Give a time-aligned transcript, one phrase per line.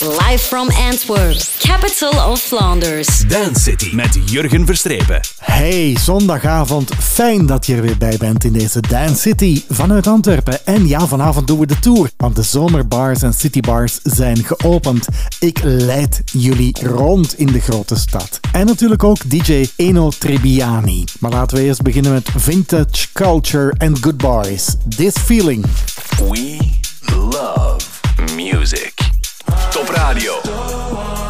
[0.00, 3.28] Live from Antwerp, capital of Flanders.
[3.28, 5.20] Dance City met Jurgen Verstrepen.
[5.38, 6.90] Hey, zondagavond.
[6.98, 10.66] Fijn dat je er weer bij bent in deze Dance City vanuit Antwerpen.
[10.66, 15.06] En ja, vanavond doen we de tour, want de zomerbars en citybars zijn geopend.
[15.40, 18.40] Ik leid jullie rond in de grote stad.
[18.52, 21.04] En natuurlijk ook DJ Eno Trebbiani.
[21.20, 24.76] Maar laten we eerst beginnen met vintage culture and good boys.
[24.96, 25.64] This feeling.
[26.16, 26.58] We
[27.14, 27.86] love
[28.36, 29.07] music.
[29.70, 31.27] Top Radio.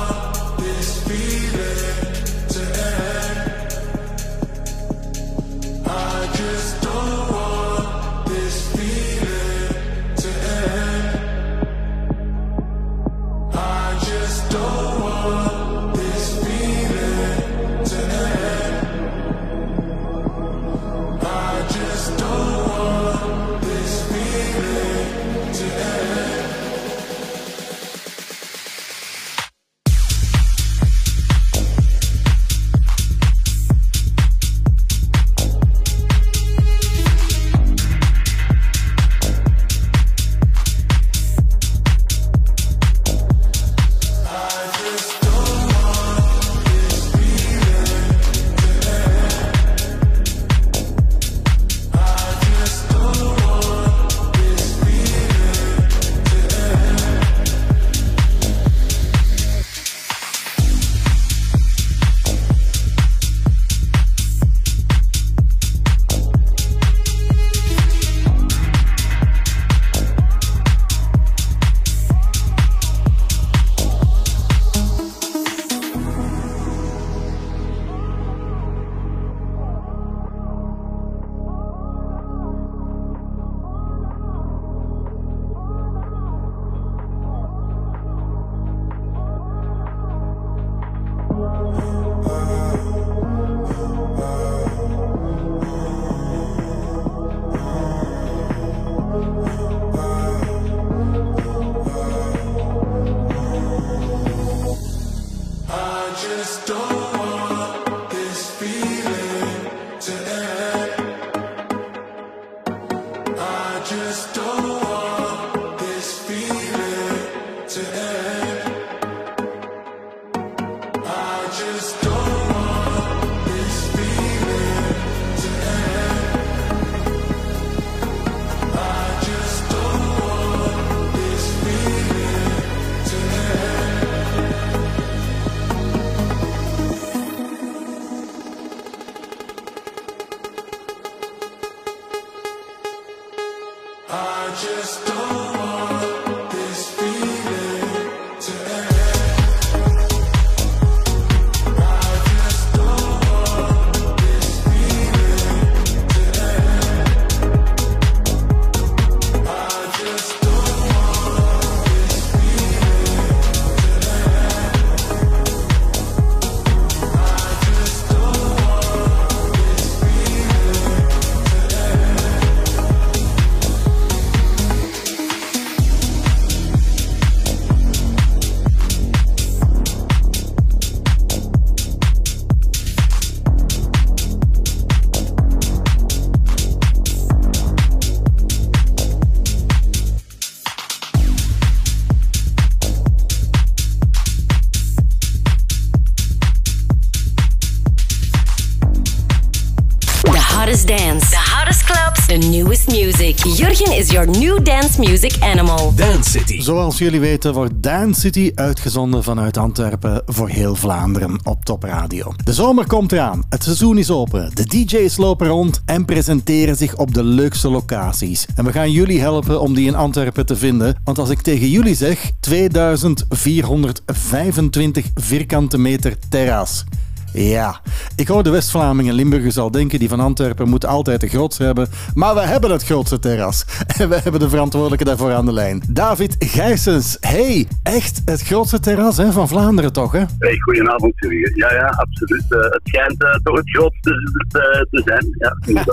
[204.08, 205.94] Is your new dance music animal.
[205.94, 206.60] Dance City.
[206.60, 212.32] Zoals jullie weten wordt Dance City uitgezonden vanuit Antwerpen voor heel Vlaanderen op Top Radio.
[212.44, 216.96] De zomer komt eraan, het seizoen is open, de DJ's lopen rond en presenteren zich
[216.96, 218.46] op de leukste locaties.
[218.54, 221.68] En we gaan jullie helpen om die in Antwerpen te vinden, want als ik tegen
[221.68, 226.84] jullie zeg 2425 vierkante meter terras.
[227.32, 227.80] Ja,
[228.16, 231.88] ik hoor de West-Vlamingen Limburgers al denken, die van Antwerpen moeten altijd de grootste hebben.
[232.14, 233.64] Maar we hebben het grootste terras.
[233.98, 235.82] En we hebben de verantwoordelijke daarvoor aan de lijn.
[235.88, 240.12] David Gijsens, hey, echt het grootste terras hè, van Vlaanderen toch?
[240.12, 240.24] Hè?
[240.38, 241.56] Hey, goedenavond jullie.
[241.56, 242.44] Ja, ja, absoluut.
[242.48, 244.10] Uh, het schijnt uh, toch het grootste
[244.48, 245.36] te, te zijn.
[245.38, 245.86] Ja,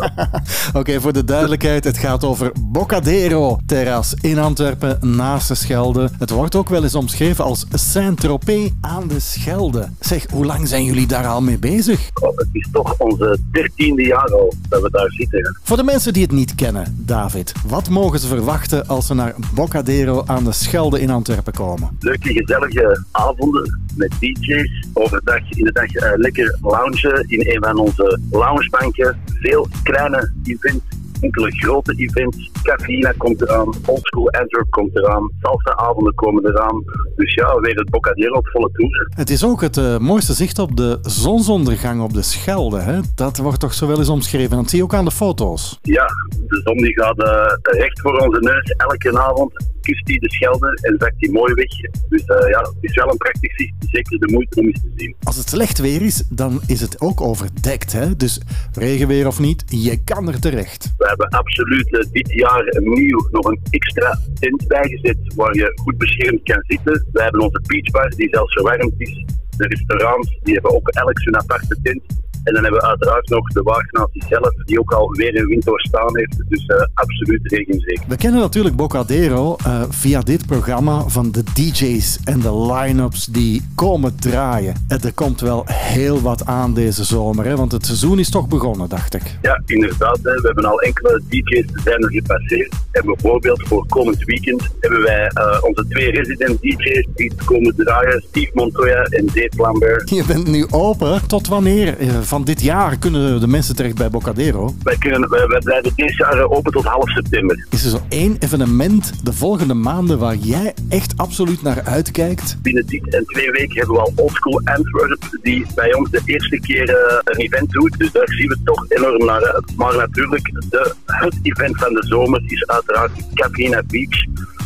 [0.79, 6.09] Oké, voor de duidelijkheid, het gaat over Bocadero terras in Antwerpen naast de Schelde.
[6.19, 9.89] Het wordt ook wel eens omschreven als Saint-Tropez aan de Schelde.
[9.99, 12.09] Zeg, hoe lang zijn jullie daar al mee bezig?
[12.13, 15.59] Het is toch onze dertiende jaar al dat we daar zitten.
[15.63, 19.35] Voor de mensen die het niet kennen, David, wat mogen ze verwachten als ze naar
[19.53, 21.97] Bocadero aan de Schelde in Antwerpen komen?
[21.99, 24.85] Leuke, gezellige avonden met DJ's.
[24.93, 29.17] Overdag in de dag uh, lekker loungen in een van onze loungebanken.
[29.41, 30.83] Veel kleine events
[31.21, 32.51] enkele grote events.
[32.63, 36.83] Cafeïna komt eraan, Oldschool Antwerp komt eraan, salsa-avonden komen eraan.
[37.15, 39.07] Dus ja, weer het Bocadero op volle toer.
[39.15, 42.79] Het is ook het uh, mooiste zicht op de zonsondergang op de Schelde.
[42.79, 42.99] Hè?
[43.15, 44.57] Dat wordt toch zo wel eens omschreven.
[44.57, 45.79] Dat zie je ook aan de foto's.
[45.81, 46.05] Ja,
[46.47, 50.79] de zon die gaat uh, recht voor onze neus elke avond kust hij de Schelde
[50.81, 51.69] en zakt hij mooi weg.
[52.09, 53.73] Dus uh, ja, het is wel een prachtig zicht.
[53.79, 55.15] Zeker de moeite om eens te zien.
[55.23, 57.91] Als het slecht weer is, dan is het ook overdekt.
[57.91, 58.15] Hè?
[58.15, 58.41] Dus
[58.73, 60.93] regenweer of niet, je kan er terecht.
[61.05, 65.97] We hebben absoluut uh, dit jaar opnieuw nog een extra tent bijgezet waar je goed
[65.97, 67.07] beschermd kan zitten.
[67.11, 69.25] We hebben onze beachbar die zelfs verwarmd is.
[69.57, 72.03] De restaurants die hebben ook elk zijn aparte tent.
[72.45, 75.65] En dan hebben we uiteraard nog de Waagnatie zelf, die ook al weer een wind
[75.65, 76.43] doorstaan heeft.
[76.47, 78.03] Dus uh, absoluut regenzeker.
[78.07, 83.61] We kennen natuurlijk Bocadero uh, via dit programma van de DJ's en de line-ups die
[83.75, 84.75] komen draaien.
[84.87, 87.55] En er komt wel heel wat aan deze zomer, hè?
[87.55, 89.37] want het seizoen is toch begonnen, dacht ik.
[89.41, 90.19] Ja, inderdaad.
[90.23, 90.33] Hè.
[90.33, 92.73] We hebben al enkele DJ's zijn er gepasseerd.
[92.91, 98.23] En bijvoorbeeld voor komend weekend hebben wij uh, onze twee resident DJ's die komen draaien.
[98.29, 100.09] Steve Montoya en Dave Lambert.
[100.09, 101.27] Je bent nu open.
[101.27, 101.97] Tot wanneer?
[102.21, 104.75] van dit jaar kunnen de mensen terecht bij Bocadero?
[104.83, 107.65] Wij, kunnen, wij, wij blijven dit jaar open tot half september.
[107.69, 112.57] Is er zo één evenement de volgende maanden waar jij echt absoluut naar uitkijkt?
[112.61, 116.59] Binnen dit en twee weken hebben we al Oldschool Antwerp, die bij ons de eerste
[116.59, 117.97] keer uh, een event doet.
[117.97, 119.75] Dus daar zien we toch enorm naar uit.
[119.75, 124.23] Maar natuurlijk, de, het event van de zomer is uiteraard Capina Beach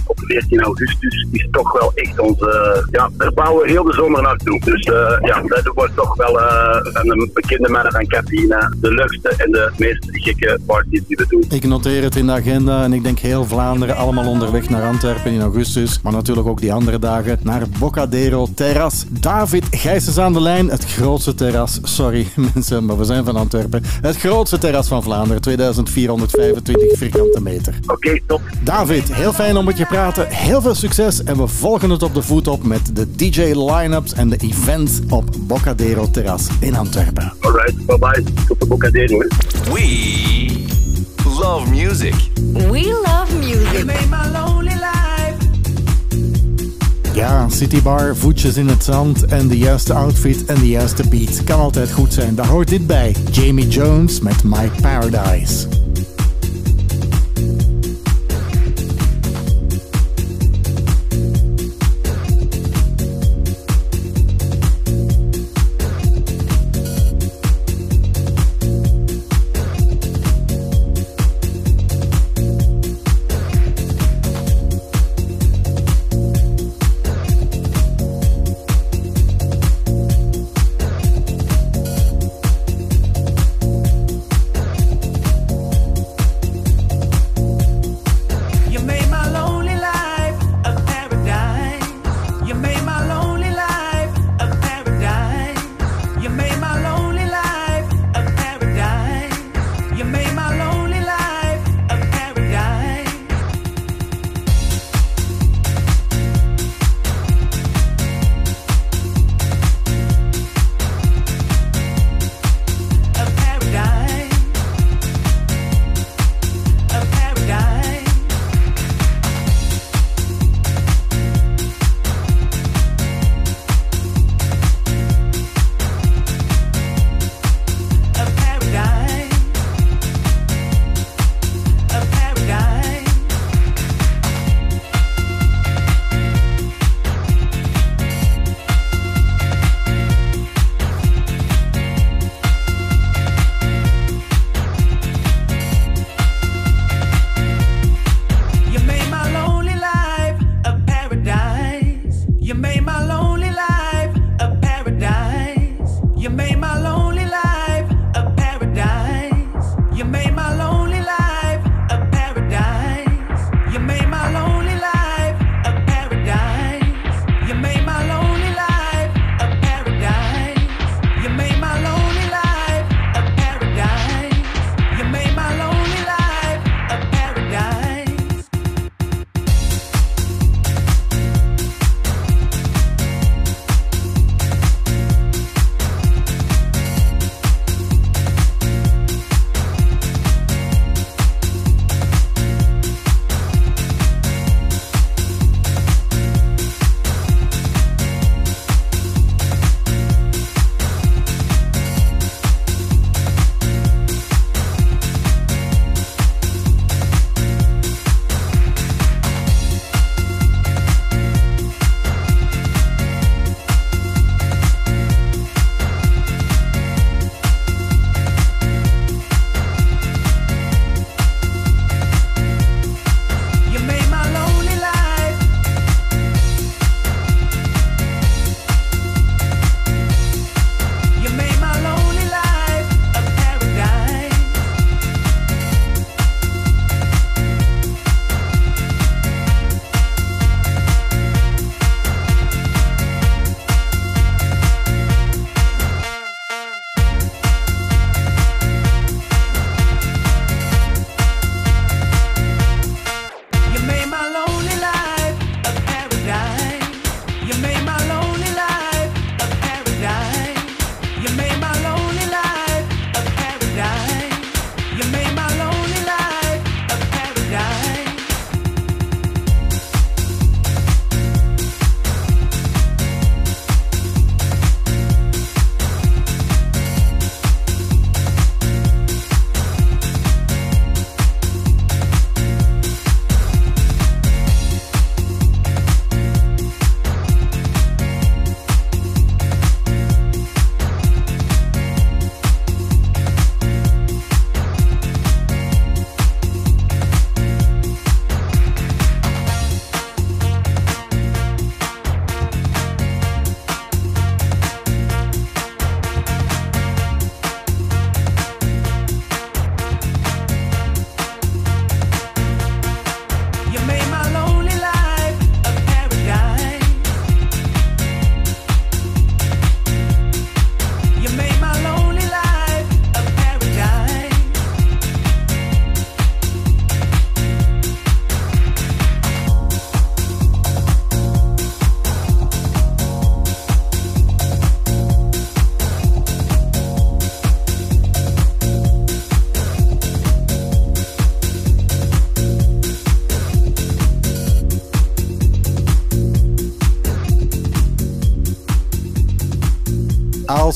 [0.09, 2.85] op 14 augustus is toch wel echt onze...
[2.91, 4.59] Ja, daar bouwen we heel de zomer naartoe.
[4.59, 9.29] Dus uh, ja, dat wordt toch wel uh, een bekende mannen van Capina de leukste
[9.37, 11.43] en de meest gekke parties die we doen.
[11.49, 15.31] Ik noteer het in de agenda en ik denk heel Vlaanderen allemaal onderweg naar Antwerpen
[15.31, 16.01] in augustus.
[16.01, 19.05] Maar natuurlijk ook die andere dagen naar Bocadero Terras.
[19.09, 21.79] David Gijsens aan de lijn, het grootste terras.
[21.83, 23.83] Sorry mensen, maar we zijn van Antwerpen.
[24.01, 27.73] Het grootste terras van Vlaanderen, 2425 vierkante meter.
[27.83, 28.41] Oké, okay, top.
[28.63, 29.98] David, heel fijn om met je praten.
[29.99, 34.13] Heel veel succes en we volgen het op de voet op met de DJ line-ups
[34.13, 37.33] en de events op Bocadero Terras in Antwerpen.
[37.39, 38.23] Alright, bye bye.
[38.47, 39.17] Tot de Bocadero.
[39.63, 40.67] We
[41.23, 42.13] love music.
[42.53, 43.85] We love music.
[47.13, 51.43] Ja, City Bar, voetjes in het zand en de juiste outfit en de juiste beat.
[51.43, 52.35] Kan altijd goed zijn.
[52.35, 53.15] Daar hoort dit bij.
[53.31, 55.88] Jamie Jones met My Paradise.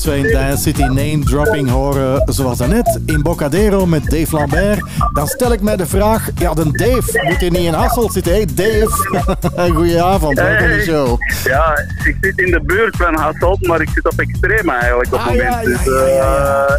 [0.06, 4.80] In Dance City name dropping horen, zoals daarnet in Bocadero met Dave Lambert,
[5.12, 8.32] dan stel ik mij de vraag, ja, de Dave moet hier niet in Hasselt zitten,
[8.32, 8.90] hé Dave.
[9.74, 11.18] Goedenavond, welkom in de show.
[11.44, 15.18] Ja, ik zit in de buurt van Hasselt, maar ik zit op extreem eigenlijk op
[15.18, 15.44] het Ah, moment.
[15.54, 16.74] ja, ja, dus, ja, eh,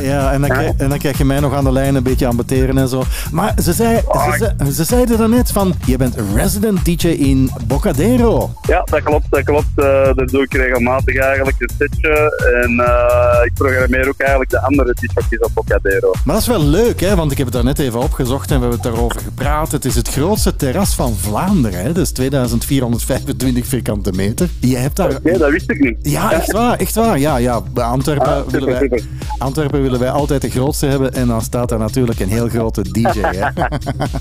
[0.00, 0.32] ja.
[0.32, 2.36] En dan, krijg, en dan krijg je mij nog aan de lijn een beetje aan
[2.36, 3.02] beteren en zo.
[3.32, 8.50] Maar ze, zei, ze, zei- ze zeiden daarnet van, je bent resident DJ in Bocadero.
[8.62, 9.66] Ja, dat klopt, dat klopt.
[9.74, 9.84] Eh
[10.14, 12.10] daar doe ik regelmatig eigenlijk een setje.
[12.62, 16.10] En eh, ik programmeer ook eigenlijk de andere t-shirtjes op Bocadero.
[16.24, 17.14] Maar dat is wel leuk, hè?
[17.16, 19.72] want ik heb het daar net even opgezocht en we hebben het daarover gepraat.
[19.72, 21.80] Het is het grootste terras van Vlaanderen.
[21.82, 21.92] Hè?
[21.92, 24.48] Dat is 2425 vierkante meter.
[24.60, 25.12] Je hebt daar...
[25.22, 25.96] Nee, dat wist ik niet.
[26.02, 27.18] Ja, echt waar, echt waar.
[27.18, 27.62] Ja, ja.
[27.74, 29.02] Antwerpen, Ah, willen wij.
[29.38, 32.82] Antwerpen willen wij altijd de grootste hebben en dan staat daar natuurlijk een heel grote
[32.82, 33.20] DJ.
[33.20, 33.50] Hè?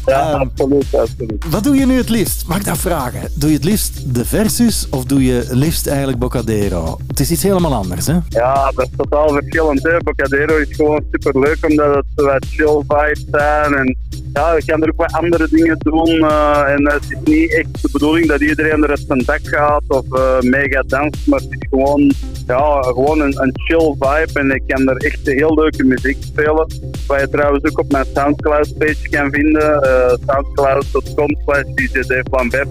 [0.05, 1.45] Ja, absoluut, absoluut.
[1.49, 2.47] Wat doe je nu het liefst?
[2.47, 3.29] Mag ik dat vragen?
[3.35, 6.97] Doe je het liefst de Versus of doe je het liefst eigenlijk Bocadero?
[7.07, 8.17] Het is iets helemaal anders, hè?
[8.29, 9.83] Ja, dat is totaal verschillend.
[9.83, 9.97] Hè.
[9.97, 13.73] Bocadero is gewoon super leuk omdat het wat chill vibes zijn.
[13.73, 13.97] En
[14.33, 16.07] ja, je kan er ook wat andere dingen doen.
[16.29, 19.83] eh, en het is niet echt de bedoeling dat iedereen er uit zijn dak gaat
[19.87, 21.27] of eh, mega danst.
[21.27, 22.11] Maar het is gewoon,
[22.47, 24.39] ja, gewoon een, een chill vibe.
[24.39, 26.67] En ik kan er echt heel leuke muziek spelen.
[27.07, 29.81] Wat je trouwens ook op mijn Soundcloud page kan vinden.
[29.81, 31.63] eh soundcloud.com slash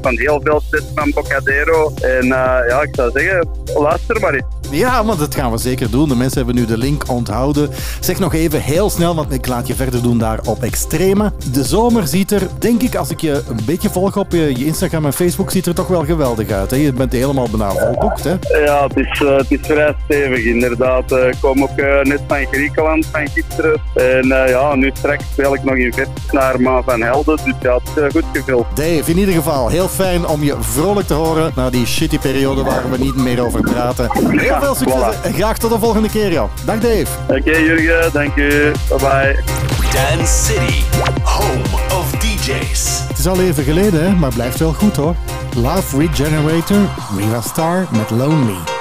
[0.02, 1.93] van heel veel sets van Bocadero.
[2.00, 4.45] En ja, ik zou zeggen, luister maar eens.
[4.71, 6.09] Ja, want dat gaan we zeker doen.
[6.09, 7.71] De mensen hebben nu de link onthouden.
[8.00, 11.33] Zeg nog even heel snel, want ik laat je verder doen daar op Extreme.
[11.52, 14.64] De zomer ziet er, denk ik, als ik je een beetje volg op je, je
[14.66, 16.71] Instagram en Facebook, ziet er toch wel geweldig uit.
[16.71, 16.76] Hè?
[16.76, 18.35] Je bent helemaal bijna volboekt, hè?
[18.64, 21.12] Ja, het is, eh, het is vrij stevig inderdaad.
[21.12, 23.80] Eh, Ik kom ook eh, net van Griekenland van gisteren.
[23.95, 27.37] En ja, nu straks speel ik nog in vet naar Maan van Helden.
[27.45, 28.66] Dus ja, het is goed gevuld.
[28.75, 32.62] Dave, in ieder geval heel fijn om je vrolijk te horen na die shitty periode
[32.62, 34.11] waar we niet meer over praten.
[34.30, 35.23] Heel veel succes voilà.
[35.25, 36.50] en graag tot de volgende keer, joh.
[36.64, 37.07] Dag Dave.
[37.28, 38.49] Oké Jurgen, dank u.
[38.88, 39.80] Bye bye.
[39.92, 40.82] Dance City,
[41.23, 41.62] home
[41.99, 43.04] of DJs.
[43.09, 45.14] Het is al even geleden, maar blijft wel goed hoor.
[45.56, 48.80] Love Regenerator, Riva Star met Lonely.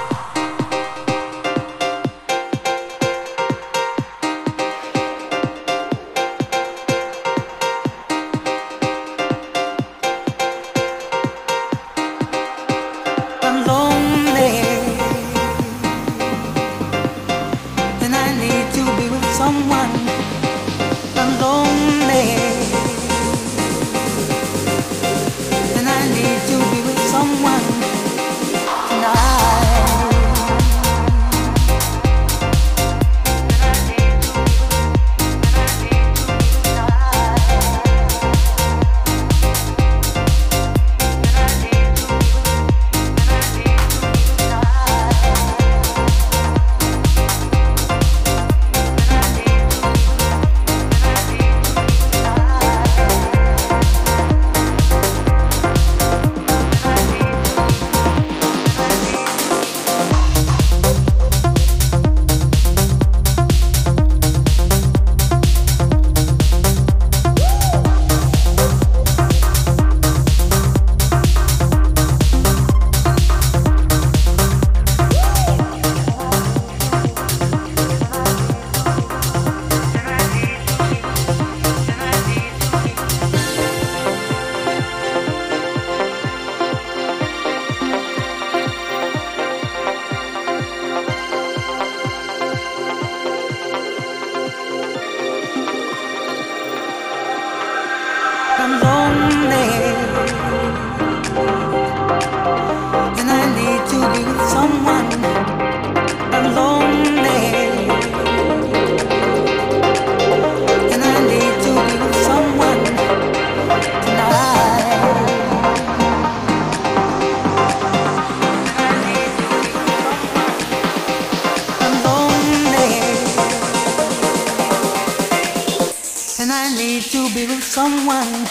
[126.50, 128.46] And I need to be with someone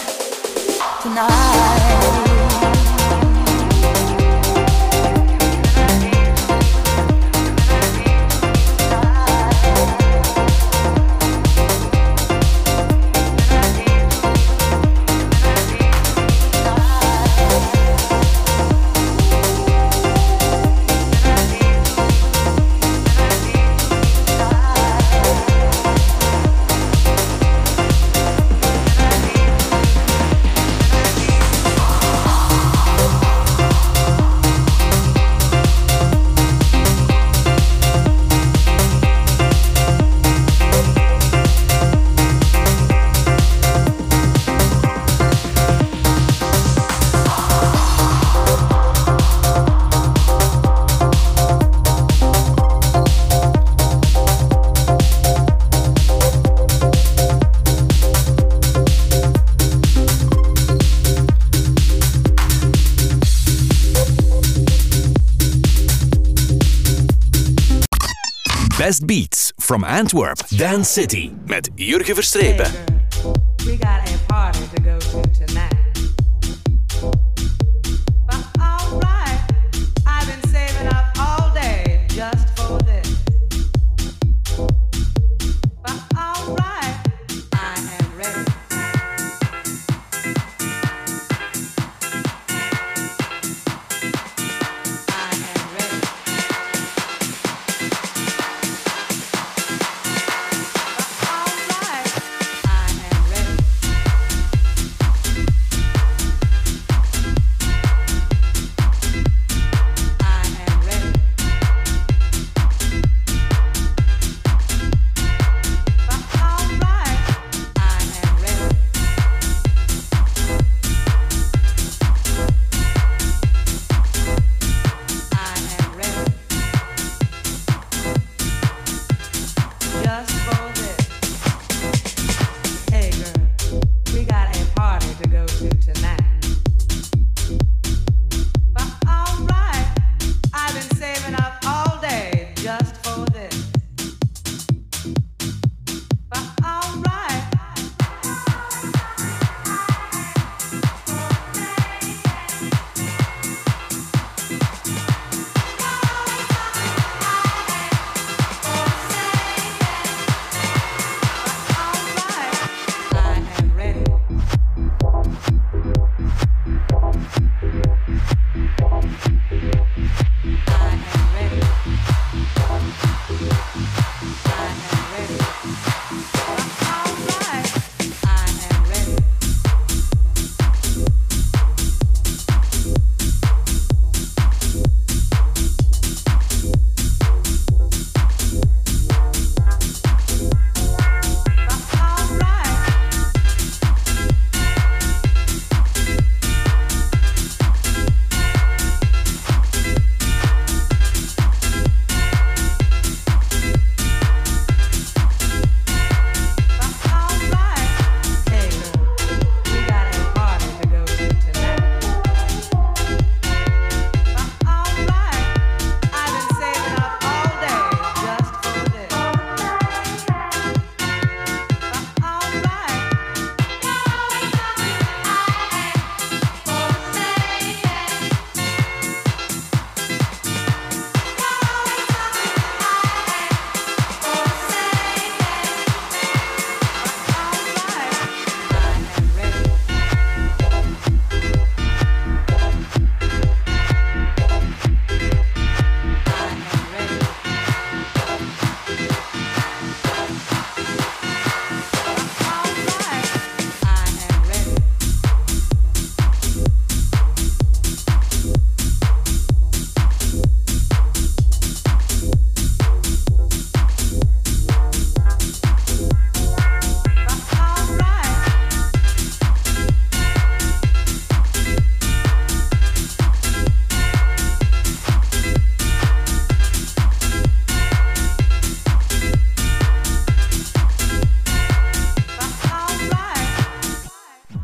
[1.02, 2.29] tonight.
[69.70, 71.30] From Antwerp, Dance City.
[71.46, 72.89] Met Jurgen Verstrepen.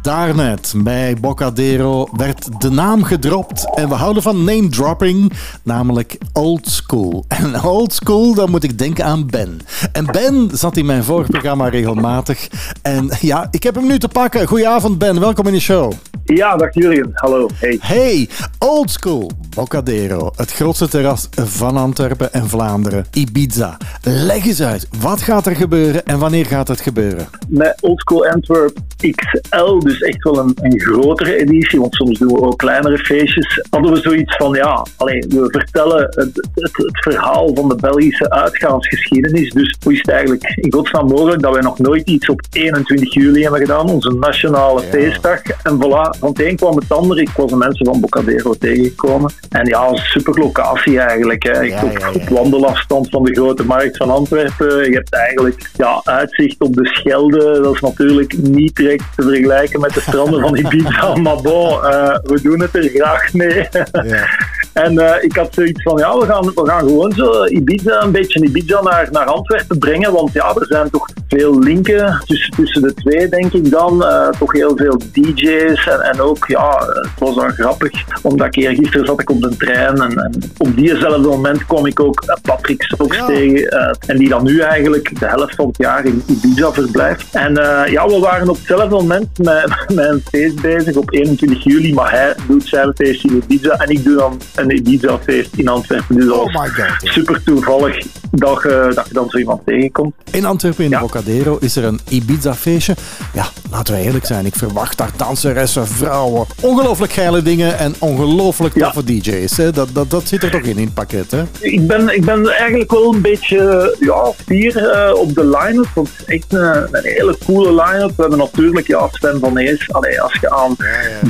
[0.07, 6.69] Daarnet bij Bocadero werd de naam gedropt en we houden van name dropping, namelijk Old
[6.69, 7.25] School.
[7.43, 9.61] En Old School, dan moet ik denken aan Ben.
[9.93, 12.49] En Ben zat in mijn vorig programma regelmatig.
[12.83, 14.47] En ja, ik heb hem nu te pakken.
[14.47, 15.93] Goedenavond Ben, welkom in de show.
[16.25, 17.11] Ja, dag Jurgen.
[17.15, 17.49] Hallo.
[17.55, 17.79] Hey.
[17.81, 23.77] Hey, Old School, Bocadero, het grootste terras van Antwerpen en Vlaanderen, Ibiza.
[24.03, 27.29] Leg eens uit, wat gaat er gebeuren en wanneer gaat het gebeuren?
[27.49, 32.33] Met Old School Antwerp XL, dus echt wel een, een grotere editie, want soms doen
[32.33, 33.67] we ook kleinere feestjes.
[33.71, 38.31] Hadden we zoiets van, ja, alleen we vertellen het, het, het verhaal van de Belgische
[38.31, 39.53] uitgaansgeschiedenis.
[39.53, 43.15] Dus hoe is het eigenlijk in godsnaam mogelijk dat wij nog nooit iets op 21
[43.15, 45.43] juli hebben gedaan, onze nationale feestdag.
[45.43, 47.21] En voilà, van het een kwam het ander.
[47.21, 49.33] Ik was de mensen van Bocadero tegengekomen.
[49.49, 51.43] En ja, een super locatie eigenlijk.
[51.43, 51.61] Hè.
[51.61, 54.85] Ja, op, ja, wandelafstand van de grote markt van Antwerpen.
[54.85, 57.61] Je hebt eigenlijk ja, uitzicht op de Schelde.
[57.63, 61.15] Dat is natuurlijk niet direct te vergelijken met de stranden van Ibiza.
[61.27, 63.69] Maar bon, eh, we doen het er graag mee.
[63.93, 64.29] Ja.
[64.77, 68.13] En eh, ik had zoiets van, ja, we gaan, we gaan gewoon zo Ibiza, een
[68.13, 70.13] beetje Ibiza naar, naar Antwerpen brengen.
[70.13, 74.05] Want ja, er zijn toch veel linken tussen, tussen de twee, denk ik dan.
[74.05, 78.05] Eh, toch heel veel DJ's en, en ook, ja, het was dan grappig.
[78.23, 82.01] Omdat ik gisteren zat ik op de trein en, en op diezelfde moment kwam ik
[82.01, 83.69] ook Patrick Stokes tegen.
[83.69, 87.27] eh, en die dan nu eigenlijk de helft van het jaar in Ibiza verblijft.
[87.33, 91.65] En eh, ja, we waren op hetzelfde moment met, met een feest bezig op 21
[91.65, 91.95] juli.
[91.95, 96.17] Maar hij doet zijn feest in Ibiza en ik doe dan een Ibiza-feest in Antwerpen.
[96.17, 96.77] Dus dat Oh was my god.
[97.03, 97.11] ja.
[97.13, 100.15] super toevallig dat je, dat je dan zo iemand tegenkomt.
[100.31, 101.01] In Antwerpen, in Ja.
[101.01, 102.95] Bocadero, is er een Ibiza-feestje.
[103.35, 104.47] Ja, laten we eerlijk zijn.
[104.47, 108.85] Ik verwacht daar danseressen, vrouwen, ongelooflijk geile dingen en ongelooflijk Ja.
[108.85, 109.57] toffe DJ's.
[109.57, 109.71] Hè?
[109.71, 111.43] Dat, dat, dat zit er toch in, in het pakket, hè?
[111.61, 115.89] Ik ben, ik ben eigenlijk wel een beetje ja, fier eh, op de line-up.
[115.95, 118.13] Want het is echt een, een hele coole line-up.
[118.17, 119.93] We hebben natuurlijk ja, Sven van Ees.
[119.93, 120.77] Allee, als je aan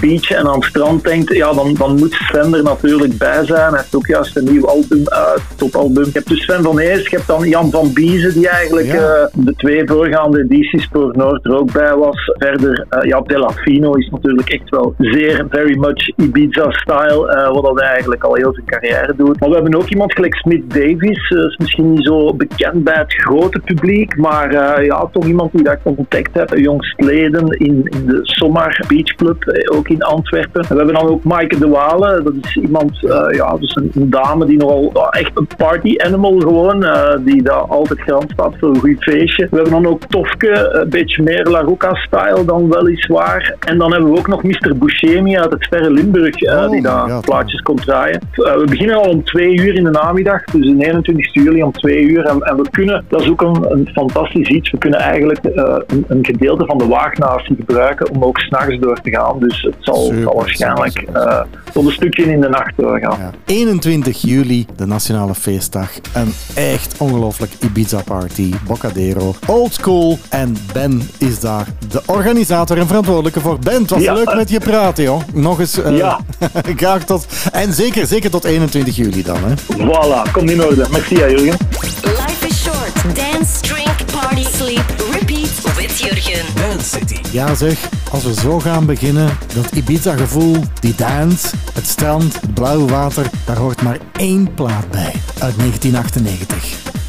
[0.01, 3.71] beach en aan het strand denkt, ja, dan, dan moet Sven er natuurlijk bij zijn.
[3.71, 6.05] Hij heeft ook juist een nieuw album uit, topalbum.
[6.05, 9.25] Je hebt dus Sven van Ees, je hebt dan Jan van Biezen, die eigenlijk eh,
[9.33, 12.33] de twee voorgaande edities voor Noord er ook bij was.
[12.39, 18.25] Verder, eh ja, Delafino is natuurlijk echt wel zeer, very much Ibiza-style, eh, wat eigenlijk
[18.25, 19.41] al heel zijn carrière doet.
[19.41, 22.99] Maar we hebben ook iemand gelijk Smith Davies, eh, is misschien niet zo bekend bij
[22.99, 28.07] het grote publiek, maar eh, ja, toch iemand die ik ontdekt heb, jongstleden in, in
[28.07, 30.61] de Sommar Beach Club, eh, ook in Antwerpen.
[30.61, 33.91] En we hebben dan ook Maaike de Walen, dat is iemand, eh, ja, dus een,
[33.95, 38.31] een dame die nogal ja, echt een party animal gewoon, eh, die daar altijd garant
[38.31, 39.49] staat voor een goed feestje.
[39.51, 43.55] We hebben dan ook Tofke, een beetje meer La Rocca-style dan weliswaar.
[43.61, 44.77] En dan hebben we ook nog Mr.
[44.79, 47.25] Buscemi uit het verre Limburg, Oh die daar God.
[47.25, 48.21] plaatjes komt draaien.
[48.33, 51.73] Eh, we beginnen al om twee uur in de namiddag, dus de 21 juli om
[51.73, 52.25] twee uur.
[52.25, 55.77] En, en we kunnen, dat is ook een, een fantastisch iets, we kunnen eigenlijk eh,
[55.87, 59.39] een, een gedeelte van de waagnatie gebruiken om ook s'nachts door te gaan.
[59.39, 61.41] Dus het zal, Super, zal waarschijnlijk eh,
[61.73, 63.19] tot een stukje in de nacht doorgaan.
[63.19, 63.31] Ja.
[63.47, 65.91] 21 juli, de nationale feestdag.
[66.15, 68.53] Een echt ongelooflijk Ibiza-party.
[68.67, 70.19] Bocadero, old school.
[70.31, 73.59] En Ben is daar de organisator en verantwoordelijke voor.
[73.59, 74.13] Ben, het was Ja.
[74.13, 75.21] leuk met je praten, joh.
[75.35, 76.19] Nog eens eh, Ja.
[76.77, 77.27] graag tot...
[77.57, 79.55] En zeker, zeker tot 21 juli dan, hè.
[79.77, 80.87] Voilà, komt in orde.
[80.91, 81.57] Merci, Jurgen.
[82.03, 83.17] Life is short.
[83.17, 86.45] Dance, drink, party, sleep, repeat with Jurgen.
[86.55, 87.21] Dance City.
[87.31, 87.79] Ja zeg,
[88.11, 93.57] als we zo gaan beginnen, dat Ibiza-gevoel, die dance, het strand, het blauwe water, daar
[93.57, 95.13] hoort maar één plaat bij.
[95.39, 96.57] Uit 1998.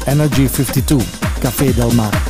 [0.06, 1.02] Energy 52,
[1.40, 2.22] Café Del Mar.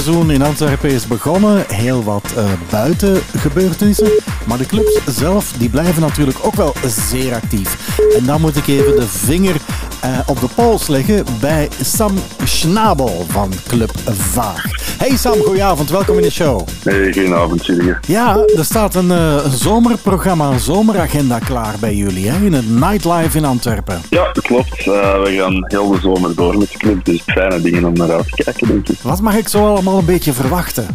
[0.00, 1.64] Zomerseizoen in Antwerpen is begonnen.
[1.68, 4.10] Heel wat uh, buitengebeurtenissen.
[4.46, 7.98] Maar de clubs zelf die blijven natuurlijk ook wel zeer actief.
[8.16, 9.56] En dan moet ik even de vinger
[10.04, 14.75] uh, op de pols leggen bij Sam Schnabel van Club Vaag.
[14.98, 15.90] Hey Sam, goedenavond.
[15.90, 16.60] Welkom in de show.
[16.82, 17.98] Hey, goedenavond Silje.
[18.06, 22.44] Ja, er staat een, uh, een zomerprogramma, een zomeragenda klaar bij jullie hè?
[22.44, 24.00] in het Nightlife in Antwerpen.
[24.10, 24.86] Ja, klopt.
[24.86, 28.10] Uh, we gaan heel de zomer door met de club, dus fijne dingen om naar
[28.10, 28.98] uit te kijken, denk ik.
[29.02, 30.86] Wat mag ik zo allemaal een beetje verwachten?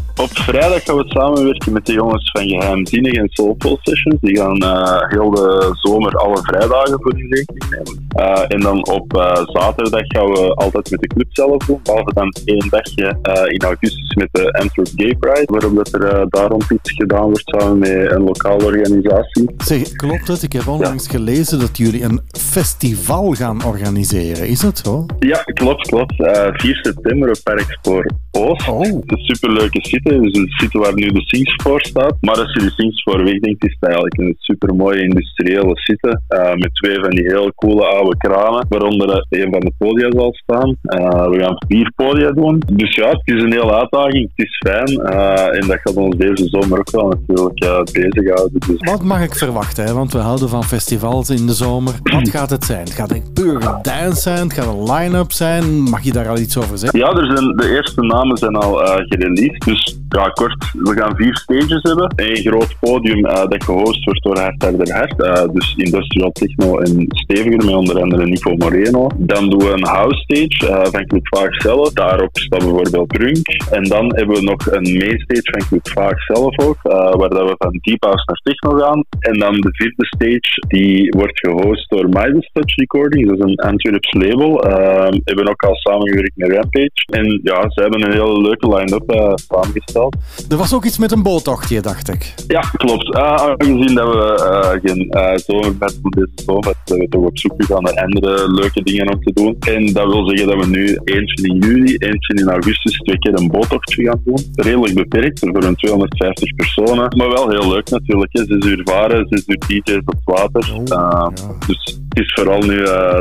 [0.41, 4.17] Vrijdag gaan we samenwerken met de jongens van Geheimzinnig en Soulful Sessions.
[4.21, 4.63] Die gaan
[5.09, 8.49] heel de zomer alle vrijdagen voor die rekening nemen.
[8.49, 11.79] en dan op uh, zaterdag gaan we altijd met de club zelf doen.
[11.83, 15.45] Behalve dan één dagje in augustus met de Antwerp Gay Pride.
[15.45, 19.49] Waarop dat er daar rond iets gedaan wordt samen met een lokale organisatie.
[19.57, 20.43] Zeg, klopt het?
[20.43, 21.11] Ik heb onlangs ja.
[21.11, 24.47] gelezen dat jullie een festival gaan organiseren.
[24.47, 25.05] Is dat zo?
[25.19, 26.13] Ja, klopt, klopt.
[26.15, 28.67] 4 september op Parkspoor Oost.
[28.69, 28.79] Oh.
[28.79, 30.19] Het is een superleuke site.
[30.19, 32.15] Dus een site waar nu de Sings voor staat.
[32.19, 36.21] Maar als je de Sings voor wegdenkt, is het eigenlijk een supermooie industriële site.
[36.55, 38.65] met twee van die heel coole oude kranen.
[38.69, 40.75] Waaronder een van de podia zal staan.
[40.83, 42.63] Uh, we gaan vier podia doen.
[42.73, 44.31] Dus ja, het is een hele uitdaging.
[44.35, 44.91] Het is fijn.
[44.91, 48.59] Uh, en dat gaat ons deze zomer ook wel natuurlijk uh, bezighouden.
[48.67, 48.91] Dus.
[48.91, 49.83] Wat mag ik verwachten?
[49.85, 49.93] Hè?
[49.93, 51.93] Want we houden van festivals in de zomer.
[52.03, 52.87] Wat gaat het zijn?
[52.87, 54.51] Gaat het puur dance zijn?
[54.51, 55.81] Gaat het een line-up zijn?
[55.81, 56.99] Mag je daar al iets over zeggen?
[56.99, 58.01] Ja, er zijn, de eerste
[58.33, 59.65] zijn al gereleased.
[59.65, 62.13] Dus ja, kort, we gaan vier stages hebben.
[62.15, 65.53] Een groot podium dat gehost wordt door Hart Harder Hart.
[65.53, 69.07] dus industrial techno en steviger, met onder andere Nico Moreno.
[69.17, 71.93] Dan doen we een house stage uh, van Club Vaag zelf.
[71.93, 73.47] Daarop staat bijvoorbeeld Brunk.
[73.71, 77.49] En dan hebben we nog een mainstage van Club Vaag zelf ook, uh, waar dat
[77.49, 79.03] we van deep house naar techno gaan.
[79.19, 83.27] En dan de vierde stage, die wordt gehost door Midas Touch Recordings.
[83.29, 84.67] Dat is een Antwerps label.
[84.67, 87.05] Uh, hebben ook al samengewerkt met Rampage.
[87.05, 90.15] En ja, ze hebben een hele leuke line-up samengesteld.
[90.49, 92.33] Er was ook iets met een boottochtje, dacht ik.
[92.47, 93.15] Ja, klopt.
[93.15, 97.93] aangezien dat we geen zomerbed van deze zomer, zijn we toch op zoek gegaan naar
[97.93, 99.55] andere leuke dingen om te doen.
[99.59, 103.39] En dat wil zeggen dat we nu eentje in juli, eentje in augustus twee keer
[103.39, 104.51] een boottochtje gaan doen.
[104.55, 107.17] Redelijk beperkt, voor een 250 personen.
[107.17, 108.29] Maar wel heel leuk natuurlijk.
[108.31, 108.45] Hè.
[108.45, 110.73] Zes uur varen, zes uur DJ's op het water.
[110.89, 111.27] Oh,
[111.67, 113.19] Dus het is vooral nu uh,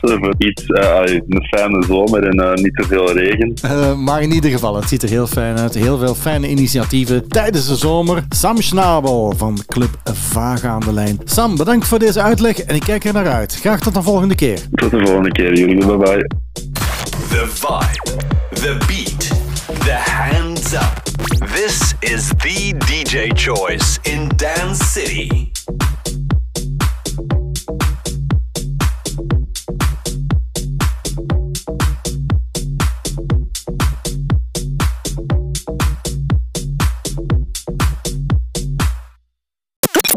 [0.00, 3.54] voor iets, een fijne zomer en niet te veel regen.
[4.04, 5.74] maar in ieder geval, het ziet er heel fijn uit.
[5.74, 8.24] Heel veel fijne initiatieven tijdens de zomer.
[8.28, 11.20] Sam Schnabel van Club Vaga aan de lijn.
[11.24, 13.54] Sam, bedankt voor deze uitleg en ik kijk er naar uit.
[13.54, 14.58] Graag tot de volgende keer.
[14.74, 15.86] Tot de volgende keer, jullie.
[15.86, 16.28] Bye bye.
[17.28, 18.16] The vibe,
[18.54, 19.28] the beat,
[19.84, 21.02] the hands up.
[21.54, 25.50] This is the DJ choice in Dance City.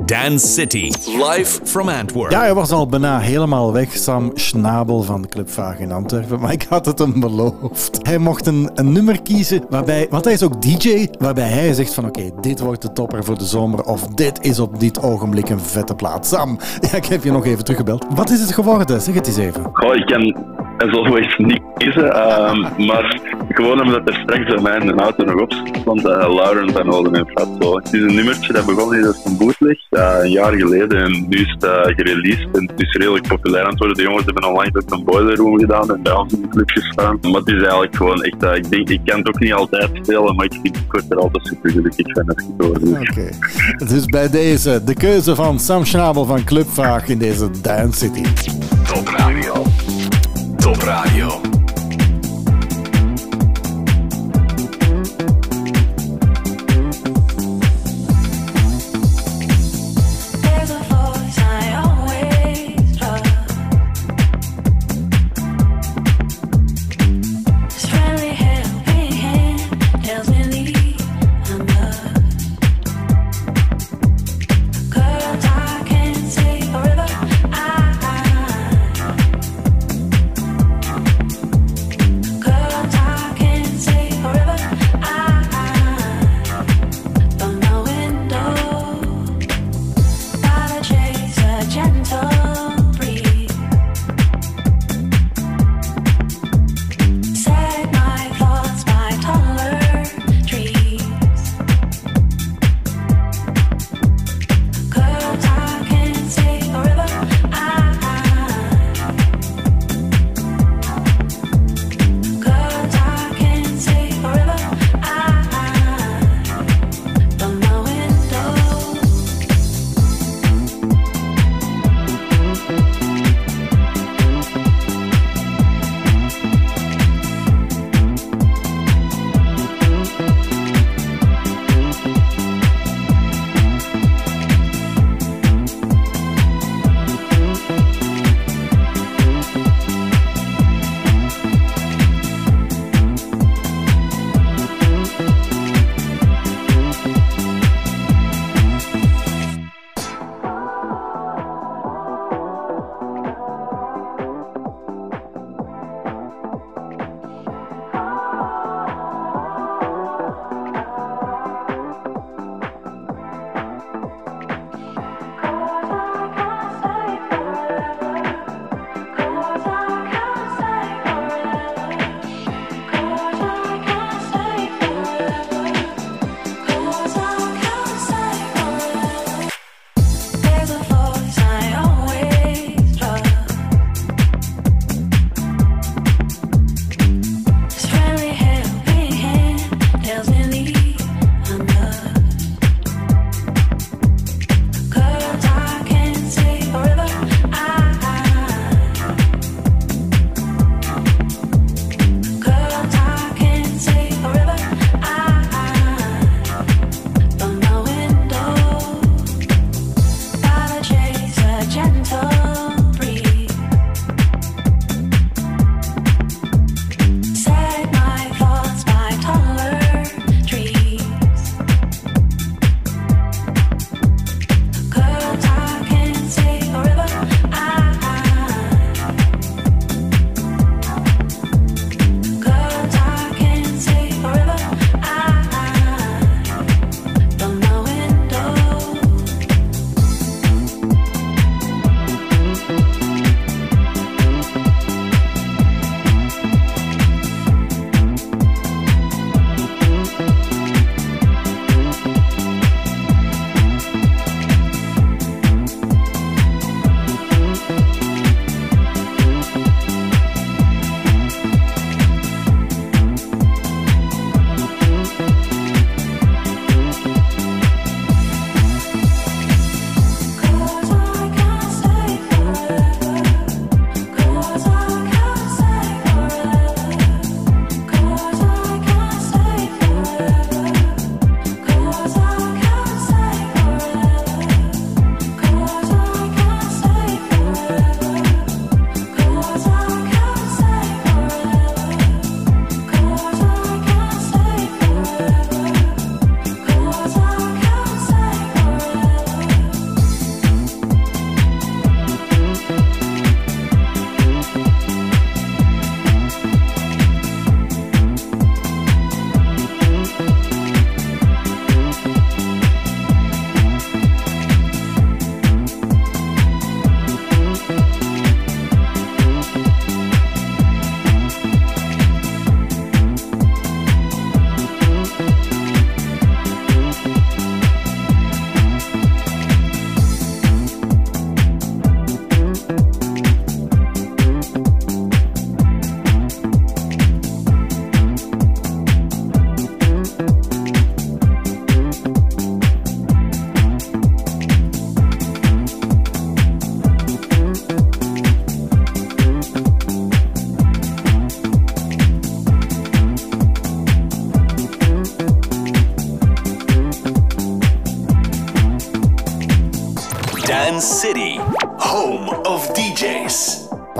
[0.05, 2.31] Dance City, live from Antwerp.
[2.31, 6.39] Ja, hij was al bijna helemaal weg, Sam Schnabel van de Club Vaag in Antwerpen.
[6.39, 7.99] Maar ik had het hem beloofd.
[8.01, 11.93] Hij mocht een, een nummer kiezen, waarbij, want hij is ook DJ, waarbij hij zegt
[11.93, 13.83] van oké, dit wordt de topper voor de zomer.
[13.83, 16.27] Of dit is op dit ogenblik een vette plaat.
[16.27, 16.59] Sam,
[16.91, 18.05] ja, ik heb je nog even teruggebeld.
[18.09, 19.01] Wat is het geworden?
[19.01, 19.69] Zeg het eens even.
[19.73, 24.77] Goh, ik kan als always niet kiezen, um, maar gewoon omdat er straks bij mij
[24.77, 27.75] in de auto nog op stond, uh, Lauren van Olden en Fatso.
[27.75, 31.55] Het is een nummertje dat begon in een bootleg een jaar geleden en nu is
[31.59, 33.97] het uh, gereleased en het is redelijk populair aan het worden.
[33.97, 36.69] De jongens hebben onlangs ook een boiler room gedaan en bij ons in de club
[36.69, 37.17] gestaan.
[37.21, 39.89] Maar het is eigenlijk gewoon echt, uh, ik denk, ik kan het ook niet altijd
[39.93, 43.87] spelen, maar ik, vind, ik word er altijd super gelukkig van als ik Oké, okay.
[43.87, 48.23] dus bij deze de keuze van Sam Schnabel van Club Vaag in deze Dance City.
[48.87, 49.63] Top Radio.
[50.57, 51.54] Top Radio.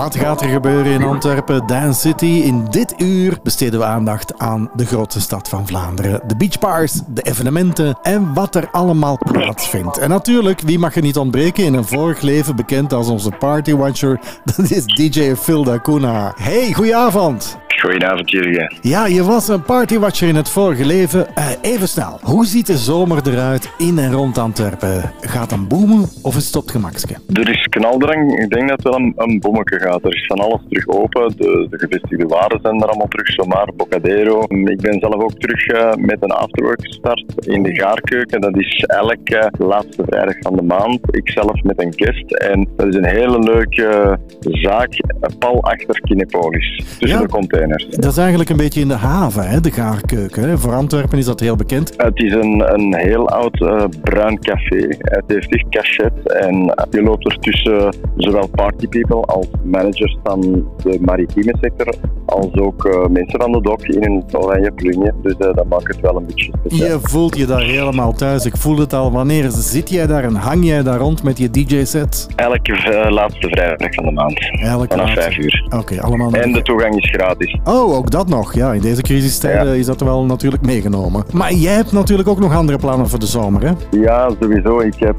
[0.06, 2.42] Wat gaat er gebeuren in Antwerpen, Dance City?
[2.44, 6.20] In dit uur besteden we aandacht aan de grootste stad van Vlaanderen.
[6.26, 9.98] De beachbars, de evenementen en wat er allemaal plaatsvindt.
[9.98, 14.20] En natuurlijk, wie mag er niet ontbreken in een vorig leven bekend als onze partywatcher?
[14.56, 16.32] Dat is DJ Phil Dacuna.
[16.36, 17.58] Hey, goedenavond.
[17.80, 18.74] Goedenavond, Jurgen.
[18.80, 21.36] Ja, je was een partywatcher in het vorige leven.
[21.36, 25.12] Eh, even snel, hoe ziet de zomer eruit in en rond Antwerpen?
[25.20, 27.14] Gaat het boomen of is het op het gemakske?
[27.32, 28.38] Er is knaldrang.
[28.38, 30.04] Ik denk dat het wel een, een bommetje gaat.
[30.04, 31.32] Er is van alles terug open.
[31.36, 33.28] De, de gevestigde waren zijn er allemaal terug.
[33.32, 34.42] Zomaar, Bocadero.
[34.48, 38.40] Ik ben zelf ook terug eh, met een afterwork start in de gaarkeuken.
[38.40, 40.98] Dat is elke laatste vrijdag van de maand.
[41.10, 42.32] Ik zelf met een guest.
[42.34, 44.88] En dat is een hele leuke zaak,
[45.38, 46.76] pal achter Kinepolis.
[46.98, 47.24] Tussen Ja.
[47.24, 47.86] de containers.
[47.90, 50.42] Dat is eigenlijk een beetje in de haven, hè, de gaarkeuken.
[50.48, 50.58] Hè.
[50.58, 51.92] Voor Antwerpen is dat heel bekend.
[51.96, 54.86] Het is een, een heel oud eh, bruin café.
[54.98, 56.54] Het heeft echt cachet en
[56.90, 60.40] je loopt er tussen zowel party people als managers van
[60.82, 61.94] de maritieme sector,
[62.26, 65.14] als ook eh, mensen van de dok in een oranje plunje.
[65.22, 66.88] Dus eh, dat maakt het wel een beetje speciaal.
[66.88, 68.44] Je voelt je daar helemaal thuis.
[68.46, 69.12] Ik voel het al.
[69.12, 72.26] Wanneer zit jij daar en hang jij daar rond met je DJ-set?
[72.36, 74.38] Elke laatste vrijdag van de maand.
[74.60, 75.20] Elke Vanaf laatste.
[75.20, 75.66] vijf uur.
[75.78, 76.32] Oké, allemaal.
[76.32, 77.58] En de toegang is gratis.
[77.64, 78.54] Oh, ook dat nog.
[78.54, 79.78] Ja, in deze crisistijden Ja.
[79.78, 81.24] is dat wel natuurlijk meegenomen.
[81.32, 83.72] Maar jij hebt natuurlijk ook nog andere plannen voor de zomer, hè?
[83.90, 84.80] Ja, sowieso.
[84.80, 85.16] Ik heb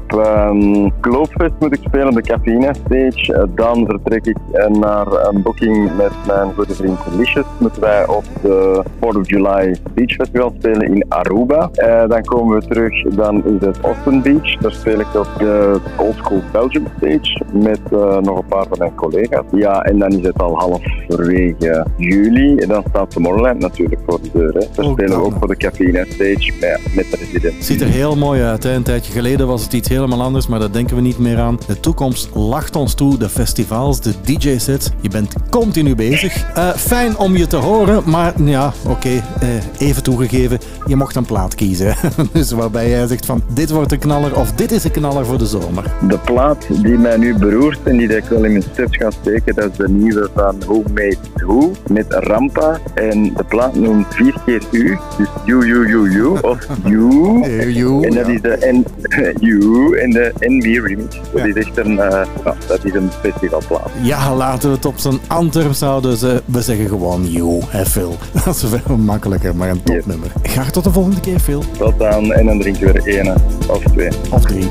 [1.00, 3.34] Gloobfest moet ik spelen op de Cafeïne Stage.
[3.34, 7.46] Eh, dan vertrek ik eh, naar een booking met mijn goede vriend Delicious.
[7.58, 11.70] Moeten wij op de 4th of July Beach Festival spelen in Aruba.
[11.72, 14.56] Eh, dan komen we terug, dan is het Austin Beach.
[14.56, 17.90] Daar speel ik op de Old School Belgium Stage met
[18.24, 19.44] nog een paar van mijn collega's.
[19.52, 22.56] Ja, en dan is het al halverwege juli.
[22.56, 24.52] En dan staat Tomorrowland natuurlijk voor de deur.
[24.52, 24.66] Hè.
[24.74, 27.64] Daar spelen we ook voor de Cafeïne Stage met, met de resident.
[27.64, 28.62] Ziet er heel mooi uit.
[28.62, 28.74] Hè?
[28.74, 31.58] Een tijdje geleden was het iets helemaal anders, maar daar denken we niet meer aan.
[31.66, 33.18] De toekomst lacht ons toe.
[33.18, 34.90] De festivals, de DJ-sets.
[35.00, 36.44] Je bent continu bezig.
[36.54, 39.48] Eh, fijn om je te horen, maar ja, oké, eh,
[39.78, 40.58] even toegegeven.
[40.86, 41.96] Je mocht een plaat kiezen.
[42.32, 45.38] dus waarbij jij zegt van dit wordt een knaller of dit is een knaller voor
[45.38, 45.84] de zomer.
[46.08, 49.54] De plaat die mij nu beroert en die ik wel in mijn steps ga steken,
[49.54, 52.78] dat is de nieuwe van Who Made Who met Rampa.
[52.94, 57.72] En de plaat noemt vier keer U, dus You, You, You, You of You.
[57.72, 58.32] You, En dat ja.
[58.32, 58.84] is de N
[59.46, 61.16] You en de NB remix.
[61.34, 63.90] Dat is echt een, eh, ja, dat is een festivalplaat.
[64.02, 66.12] Ja, laten we het op zijn Antwerps houden.
[66.12, 68.16] Eh, we zeggen gewoon you, hè Phil.
[68.44, 70.32] Dat is veel makkelijker, maar een topnummer.
[70.42, 71.62] Graag tot de volgende keer, Phil.
[71.78, 73.34] Tot dan en dan drinken we er ene
[73.68, 74.08] of twee.
[74.30, 74.66] Of drie.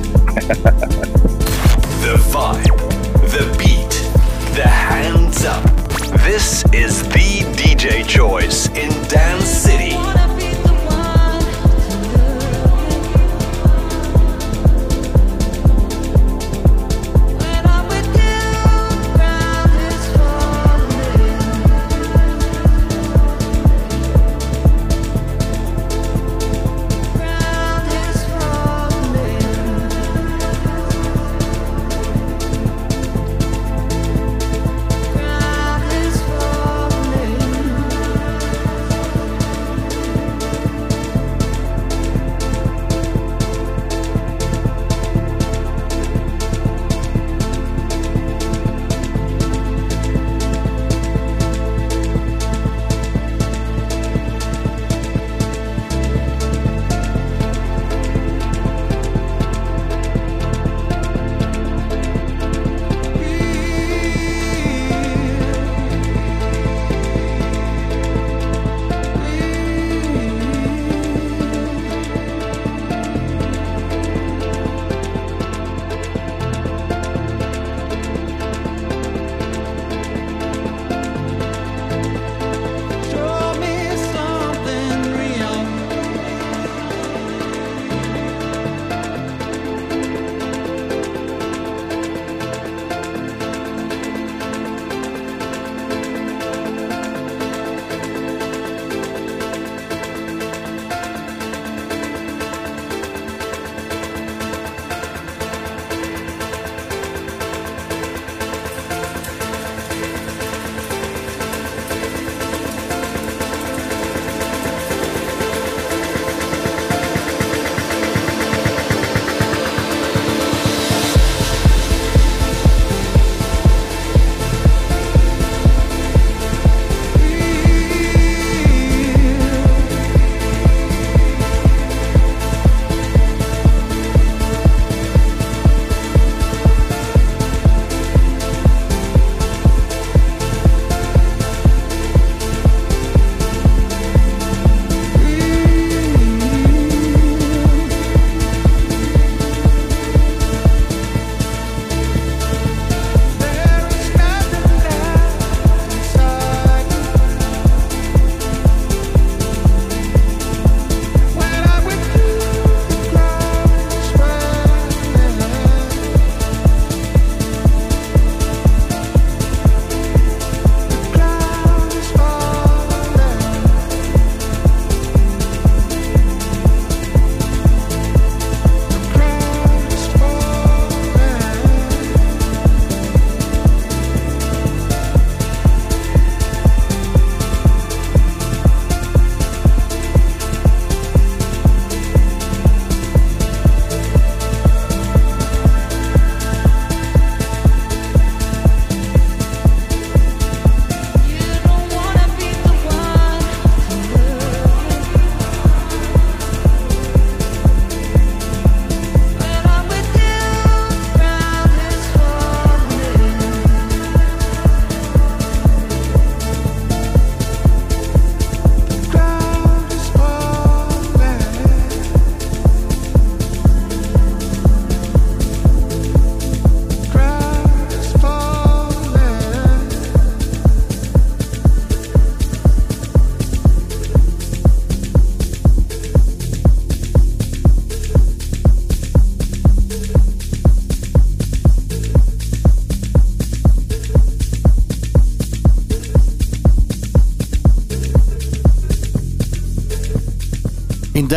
[2.01, 2.77] The vibe,
[3.29, 4.01] the beat,
[4.53, 5.75] the hands up.
[6.25, 9.61] This is the DJ choice in Dance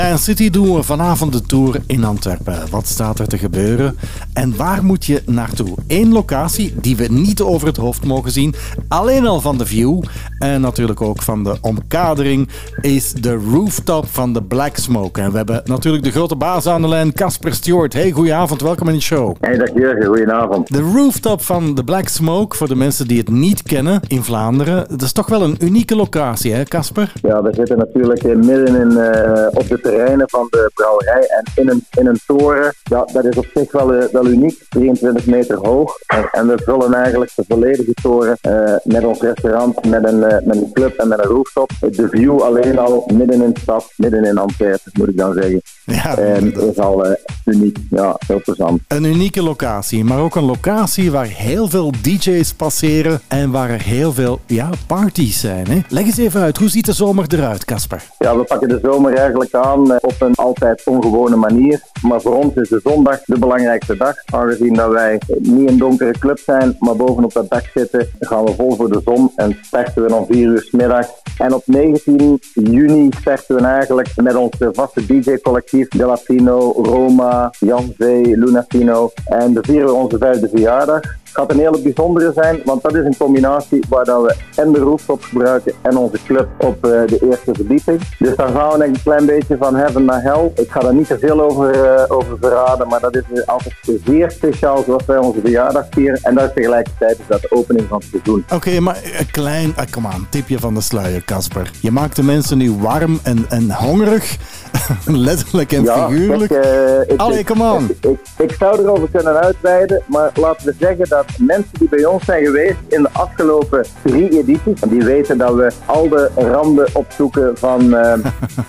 [0.01, 2.71] Dance City doen we vanavond de tour in Antwerpen.
[2.71, 3.97] Wat staat er te gebeuren
[4.33, 5.75] en waar moet je naartoe?
[5.87, 8.55] Eén locatie die we niet over het hoofd mogen zien,
[8.89, 10.03] alleen al van de view
[10.39, 12.49] en natuurlijk ook van de omkadering,
[12.81, 15.21] is de rooftop van de Black Smoke.
[15.21, 17.93] En we hebben natuurlijk de grote baas aan de lijn, Casper Stewart.
[17.93, 19.37] Hey, goedenavond, welkom in de show.
[19.41, 20.73] Hey, dag Jurgen, goedenavond.
[20.73, 24.87] De rooftop van de Black Smoke, voor de mensen die het niet kennen in Vlaanderen,
[24.89, 27.13] dat is toch wel een unieke locatie, hè, Casper?
[27.23, 31.69] Ja, we zitten natuurlijk midden in, eh, op de terreinen van de brouwerij en in
[31.69, 32.75] een, in een toren.
[32.83, 35.95] Ja, dat is op zich wel, eh, wel uniek, 23 meter hoog.
[36.07, 40.57] En, en we vullen eigenlijk de volledige toren eh, met ons restaurant, met een, met
[40.57, 41.71] een club en met een rooftop.
[41.81, 45.63] De view alleen al midden in de stad, midden in Antwerpen, moet ik dan zeggen.
[45.85, 47.13] Ja, En is al eh,
[47.45, 48.81] uniek, ja, heel plezant.
[48.89, 53.83] Een unieke locatie, maar ook een locatie waar heel veel DJ's passeren en waar er
[53.83, 55.67] heel veel ja, parties zijn.
[55.67, 55.81] Hè?
[55.89, 58.03] Leg eens even uit, hoe ziet de zomer eruit, Casper?
[58.19, 61.83] Ja, we pakken de zomer eigenlijk aan eh, op een altijd ongewone manier.
[62.03, 64.15] Maar voor ons is de zondag de belangrijkste dag.
[64.25, 68.55] Aangezien dat wij niet een donkere club zijn, maar bovenop dat dak zitten, gaan we
[68.55, 71.09] vol voor de zon en starten we om 4 uur 's middags.
[71.39, 78.37] En op 19 juni starten we eigenlijk met ons vaste DJ-collectief Delafino, Roma, Jan Zee,
[78.37, 79.11] Lunafino.
[79.25, 81.20] En dan vieren we onze vijfde verjaardag.
[81.31, 84.73] Het gaat een hele bijzondere zijn, want dat is een combinatie waar dat we en
[84.73, 88.01] de rooftop gebruiken en onze club op eh, de eerste verdieping.
[88.19, 90.51] Dus dan gaan we een klein beetje van heaven naar hell.
[90.55, 93.75] Ik ga daar niet te veel over, eh, over verraden, maar dat is eh, altijd
[94.05, 96.21] zeer speciaal zoals wij onze verjaardag vieren.
[96.23, 98.45] En dat is tegelijkertijd is dat de opening van het seizoen.
[98.55, 101.71] Oké, maar een klein, ah, kom aan, tipje van de sluier, Casper.
[101.81, 104.37] Je maakt de mensen nu warm en, en hongerig,
[105.07, 106.51] letterlijk en figuurlijk.
[106.51, 107.85] kijk, eh, ik- Allee, come on.
[107.91, 108.19] Ik, ik,
[108.51, 112.45] ik zou erover kunnen uitweiden, maar laten we zeggen dat mensen die bij ons zijn
[112.45, 117.95] geweest in de afgelopen drie edities, die weten dat we al de randen opzoeken van,
[117.95, 118.13] eh,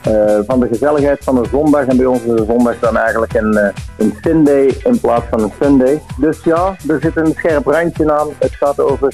[0.04, 1.86] eh, van de gezelligheid van een zondag.
[1.86, 5.42] En bij ons is de zondag dan eigenlijk een, eh, een Sunday in plaats van
[5.42, 6.02] een Sunday.
[6.18, 8.28] Dus ja, er zit een scherp randje aan.
[8.40, 9.14] Het gaat over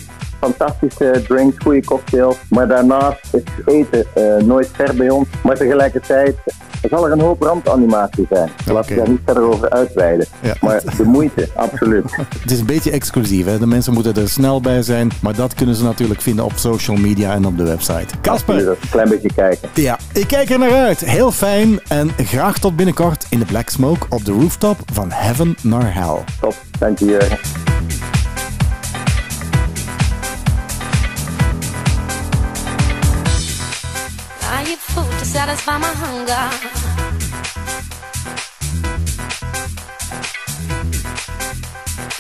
[0.52, 2.36] fantastische drinks, goede cocktails.
[2.50, 5.28] Maar daarnaast is eten eh, nooit ver bij ons.
[5.44, 6.36] Maar tegelijkertijd
[6.90, 8.50] zal er een hoop randanimatie zijn.
[8.66, 10.26] Laat ik daar niet verder over uitweiden.
[10.42, 10.54] Ja.
[10.62, 12.16] Maar de moeite, absoluut.
[12.42, 13.60] Het is een beetje exclusief, hè?
[13.60, 16.98] de mensen moeten er snel bij zijn, maar dat kunnen ze natuurlijk vinden op social
[16.98, 18.30] media en op de website.
[18.30, 19.70] Absoluut, Een klein beetje kijken.
[19.74, 21.00] ja, ik kijk er naar uit.
[21.00, 25.56] Heel fijn en graag tot binnenkort in de Black Smoke op de rooftop van Heaven
[25.62, 26.24] naar Hell.
[26.42, 27.38] Top, dank je Jurgen.
[34.78, 36.44] Eat food to satisfy my hunger.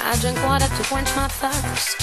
[0.03, 1.97] I drink water to quench my thirst.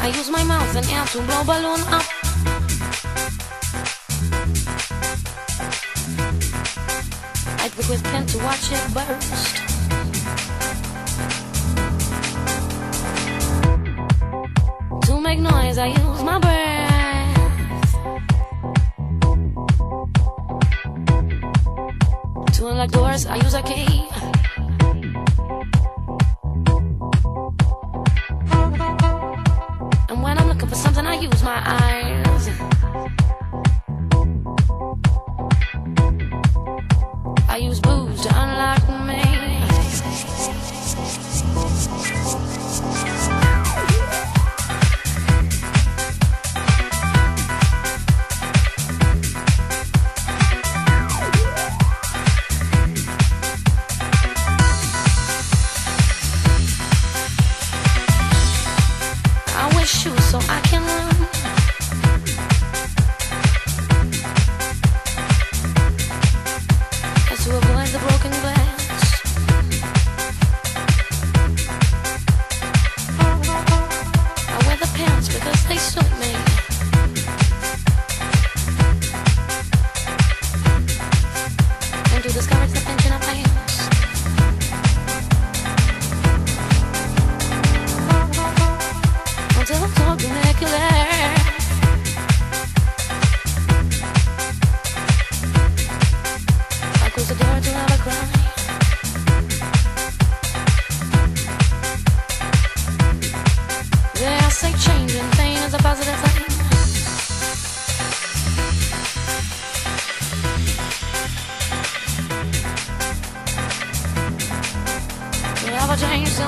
[0.00, 2.06] I use my mouth and air to blow balloon up.
[7.60, 9.75] I pick with pen to watch it burst.
[15.16, 17.36] To make noise, I use my breath.
[22.52, 24.06] To unlock doors, I use a key.
[30.10, 32.25] And when I'm looking for something, I use my eyes.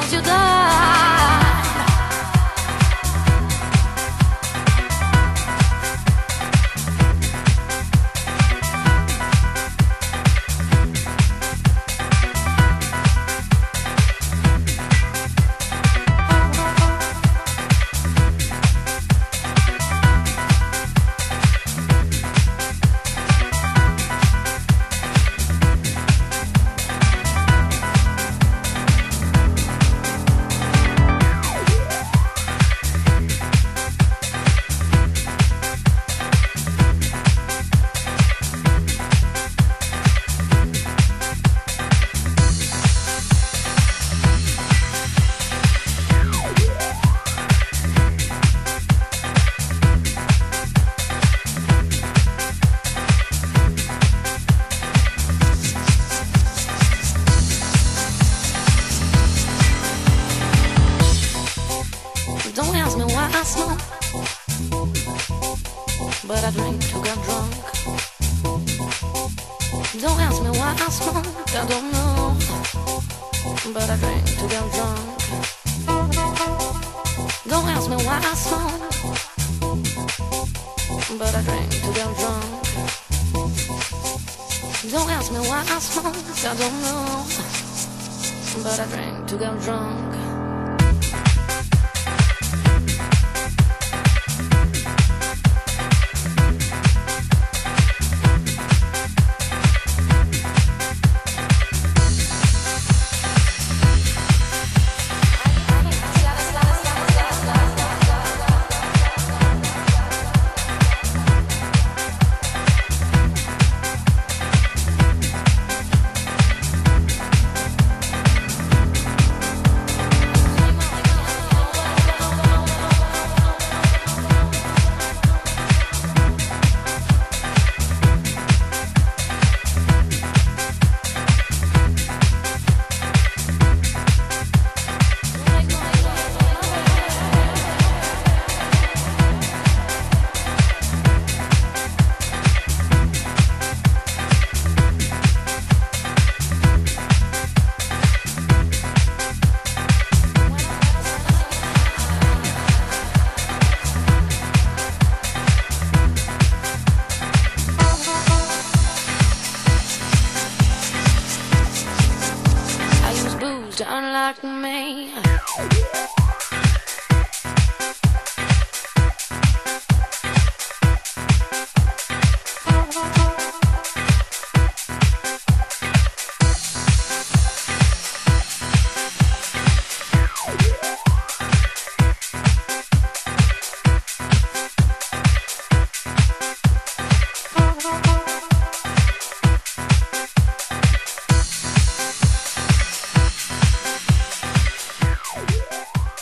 [0.09, 0.57] 就在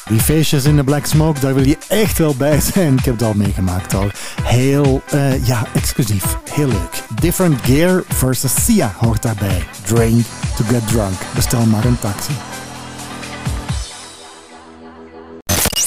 [0.08, 2.92] Die feestjes in de Black Smoke, daar wil je echt wel bij zijn.
[2.92, 4.10] Ik heb het al meegemaakt al.
[4.42, 6.36] Heel, eh, ja, exclusief.
[6.50, 7.02] Heel leuk.
[7.20, 9.62] Different Gear versus Sia hoort daarbij.
[9.84, 10.24] Drink
[10.56, 11.14] to get drunk.
[11.34, 12.32] Bestel maar een taxi.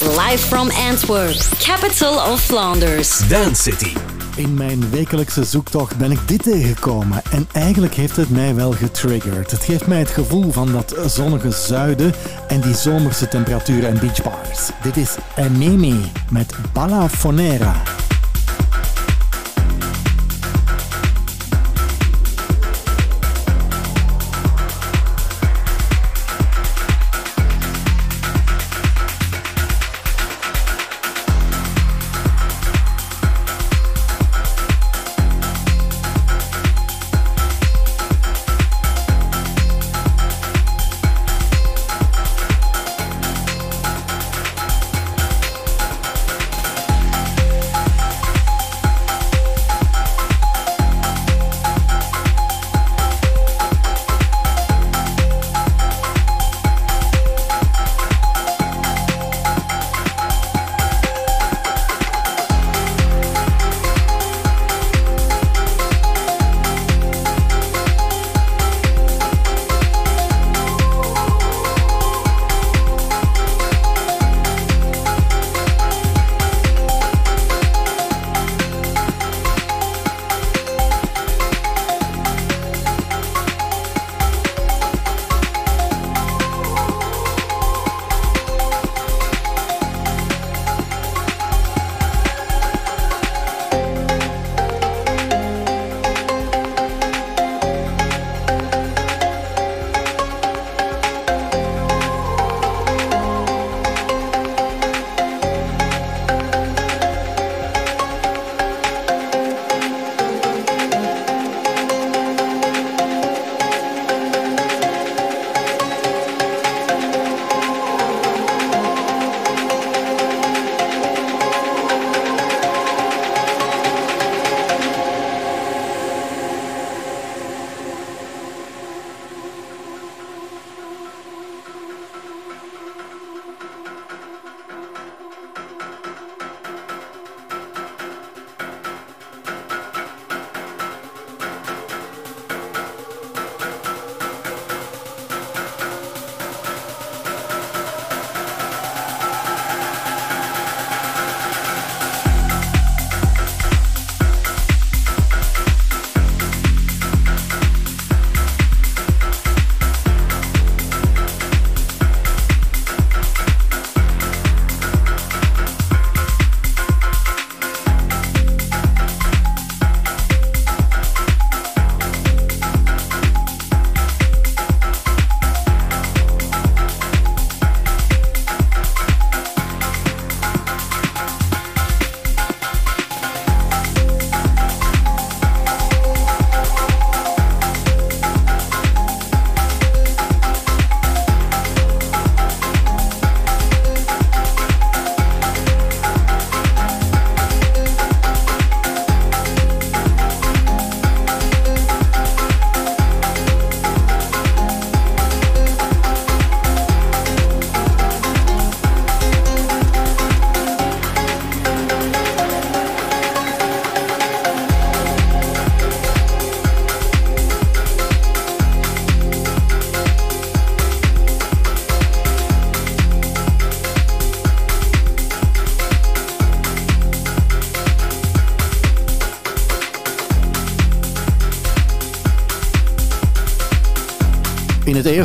[0.00, 3.28] Live from Antwerp, capital of Flanders.
[3.28, 4.09] Dance City.
[4.36, 9.50] In mijn wekelijkse zoektocht ben ik dit tegengekomen en eigenlijk heeft het mij wel getriggerd.
[9.50, 12.12] Het geeft mij het gevoel van dat zonnige zuiden
[12.48, 14.70] en die zomerse temperaturen en beachbars.
[14.82, 17.82] Dit is Enemi met Balla Fonera.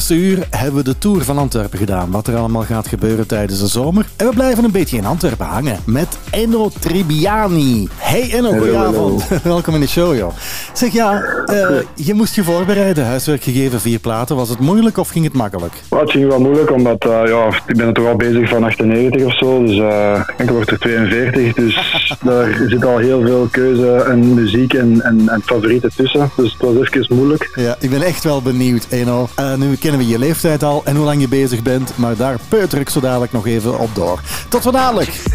[0.10, 2.12] Eerste uur hebben we de Tour van Antwerpen gedaan.
[2.12, 4.06] Wat er allemaal gaat gebeuren tijdens de zomer.
[4.16, 7.88] En we blijven een beetje in Antwerpen hangen met Enno Tribiani.
[7.97, 9.28] Hey Enno, goedenavond.
[9.43, 10.34] Welkom in de show, joh.
[10.74, 13.06] Zeg ja, eh, je moest je voorbereiden.
[13.06, 14.36] Huiswerk gegeven, vier platen.
[14.36, 15.74] Was het moeilijk of ging het makkelijk?
[15.89, 18.64] Maar het ging wel moeilijk, omdat eh, ja, ik ben er toch al bezig van
[18.64, 19.66] 98 of zo.
[19.66, 21.53] Dus eh ik word er 42.
[21.53, 26.32] Dus daar zit al heel veel keuze en muziek en, en, en favorieten tussen.
[26.36, 27.51] Dus het was even moeilijk.
[27.56, 29.30] Ja, ik ben echt wel benieuwd, Eno.
[29.36, 32.38] Eh, nu kennen we je leeftijd al en hoe lang je bezig bent, maar daar
[32.47, 34.20] peuter ik zo dadelijk nog even op door.
[34.49, 35.34] Tot zo dadelijk!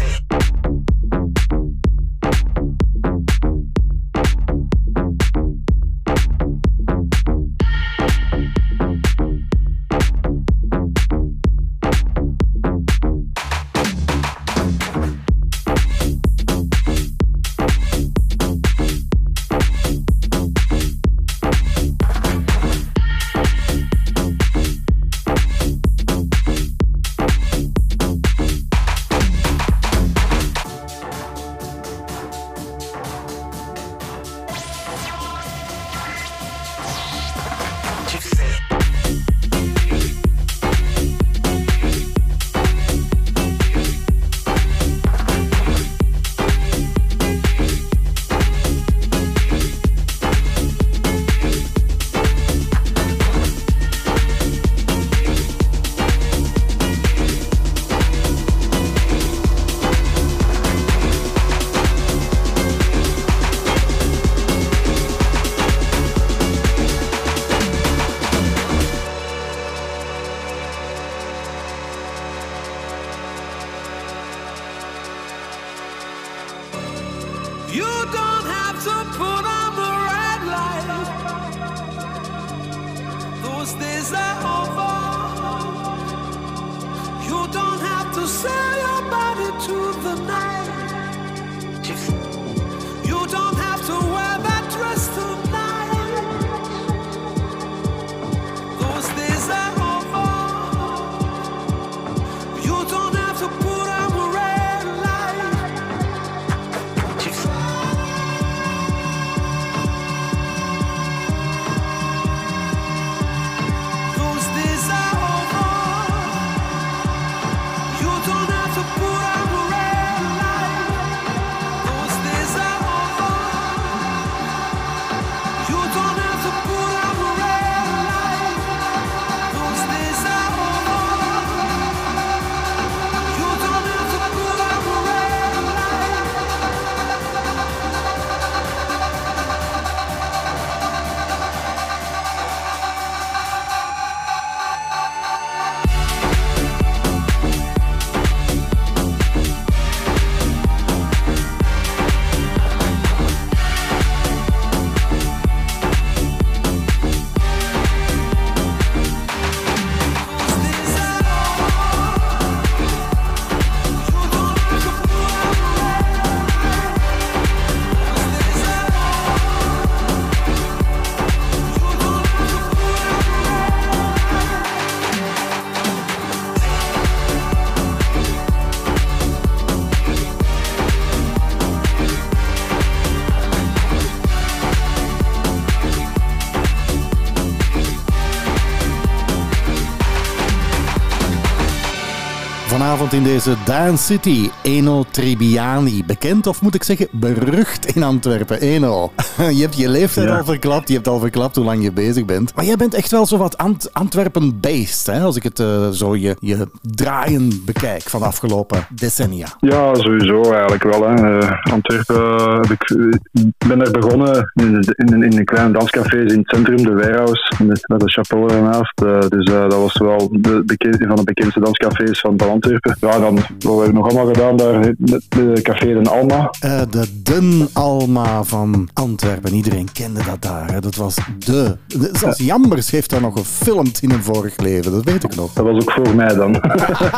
[193.01, 196.03] Vanavond in deze Dance City, Eno Tribiani.
[196.05, 198.59] Bekend, of moet ik zeggen, berucht in Antwerpen.
[198.59, 199.11] Eno,
[199.57, 200.37] je hebt je leeftijd Ja.
[200.37, 200.87] al verklapt.
[200.87, 202.55] Je hebt al verklapt hoe lang je bezig bent.
[202.55, 205.21] Maar jij bent echt wel zo wat Ant Antwerpen-based, hè?
[205.21, 209.47] als ik het eh, zo je, je draaien bekijk van de afgelopen decennia.
[209.59, 211.07] Ja, sowieso eigenlijk wel.
[211.07, 211.39] Hè.
[211.39, 212.89] Eh, Antwerpen, heb ik
[213.31, 217.53] ik ben er begonnen in, in, in een kleine danscafé in het centrum, de Warehouse,
[217.63, 219.01] met, chapel daarnaast.
[219.01, 222.97] Eh, dus eh, dat was wel de, een van de bekendste danscafés van, Antwerpen.
[222.99, 226.49] Ja, dan wat hebben we nog allemaal gedaan daar, de, de café Den Alma.
[226.59, 229.20] Eh, de Den Alma van Antwerpen.
[229.51, 230.71] Iedereen kende dat daar.
[230.71, 230.79] Hè?
[230.81, 231.77] Dat was de.
[231.87, 234.91] de- Zelfs Jambers heeft daar nog gefilmd in een vorig leven.
[234.91, 235.53] Dat weet ik nog.
[235.53, 236.55] Dat was ook voor mij dan.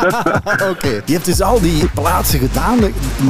[0.72, 1.02] Oké.
[1.06, 2.78] Je hebt dus al die plaatsen gedaan,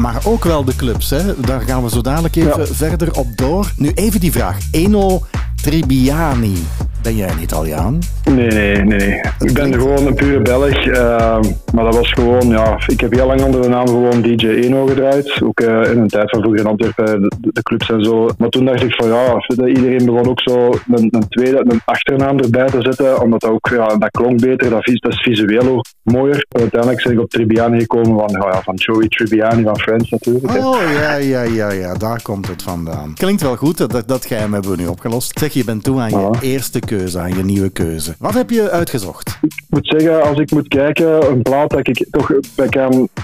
[0.01, 1.11] maar ook wel de clubs.
[1.11, 1.41] Hè?
[1.41, 3.72] Daar gaan we zo dadelijk even verder op door.
[3.77, 4.57] Nu even die vraag.
[4.70, 5.22] Eno
[5.65, 6.55] Tribiani.
[7.03, 7.99] Ben jij een Italiaan?
[8.31, 9.21] Nee, nee, nee.
[9.39, 10.87] Ik ben gewoon een pure Belg.
[10.87, 11.39] eh,
[11.75, 14.87] maar dat was gewoon, ja, ik heb heel lang onder de naam gewoon DJ Eno
[14.87, 15.41] gedraaid.
[15.43, 18.29] Ook eh, in een tijd van vroeger in Antwerpen, de, de clubs en zo.
[18.39, 22.39] Maar toen dacht ik van ja, iedereen begon ook zo een, een tweede, een achternaam
[22.39, 23.21] erbij te zetten.
[23.23, 26.47] Omdat dat ook, ja, dat klonk beter, dat, vis- dat is visueel ook mooier.
[26.49, 30.51] Uiteindelijk ben ik op Tribbiani gekomen van, ja, ja, van Joey Tribbiani van Friends natuurlijk.
[30.53, 30.67] hè.
[30.67, 33.15] Oh ja, ja, ja, ja, daar komt het vandaan.
[33.15, 35.39] Klinkt wel goed, dat, dat, dat geheim hebben we nu opgelost.
[35.39, 38.14] Zeg, je bent toe aan je eerste keuze, aan je nieuwe keuze.
[38.18, 39.38] Wat heb je uitgezocht?
[39.42, 42.68] Ik moet zeggen, als ik moet kijken, een plaat dat ik toch bij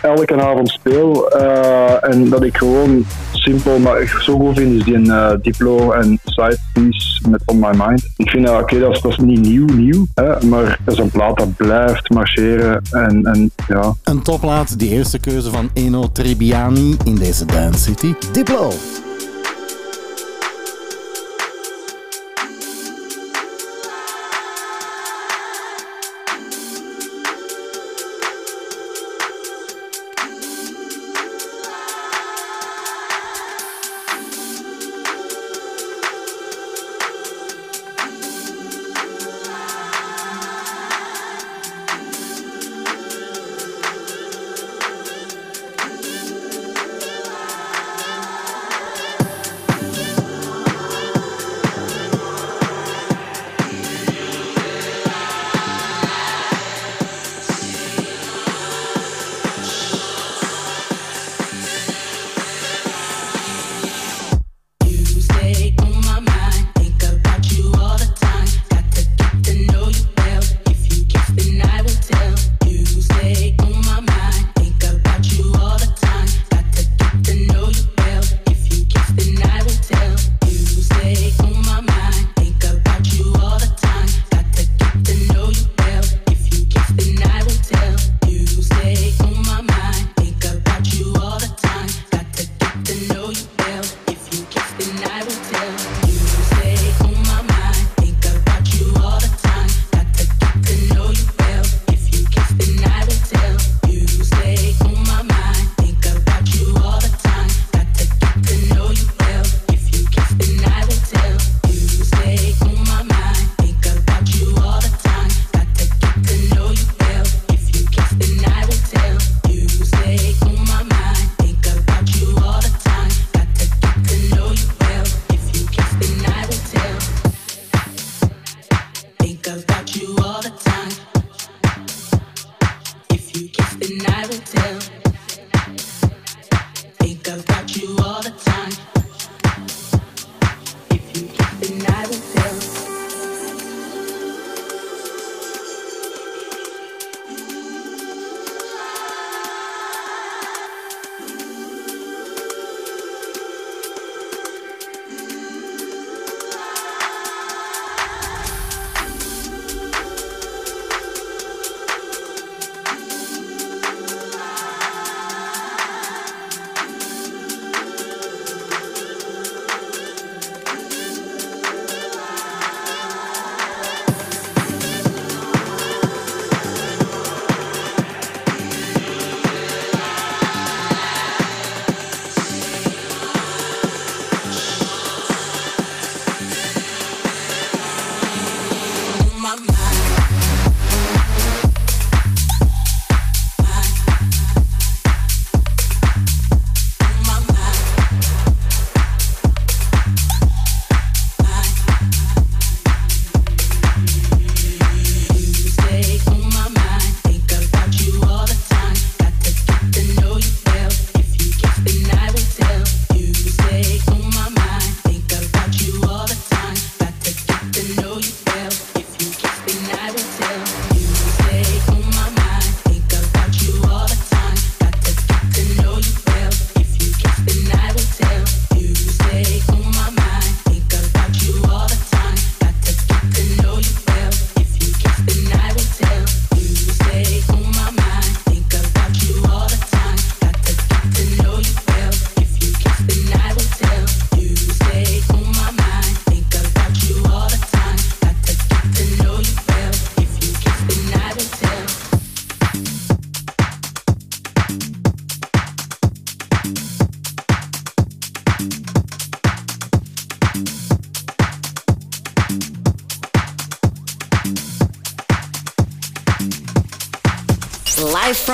[0.03, 4.85] elke avond speel eh, en dat ik gewoon simpel, maar echt zo goed vind, is
[4.85, 8.09] die eh, Diplo en Side Piece met On My Mind.
[8.17, 11.01] Ik vind dat, oké, dat, is, dat is niet nieuw, nieuw, hè, maar dat is
[11.01, 13.95] een plaat dat blijft marcheren en, en ja.
[14.05, 18.15] Een topplaat, die eerste keuze van Eno Tribbiani in deze Dance City.
[18.33, 18.71] Diplo.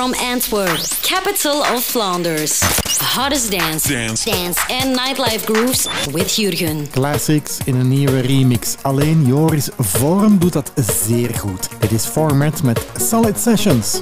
[0.07, 2.59] From Antwerp, capital of Flanders.
[2.59, 4.25] The hottest dance, Dance.
[4.25, 6.89] dance and nightlife grooves with Jurgen.
[6.91, 8.75] Classics in een nieuwe remix.
[8.81, 11.69] Alleen Joris Vorm doet dat zeer goed.
[11.79, 14.01] Dit is Format met Solid Sessions.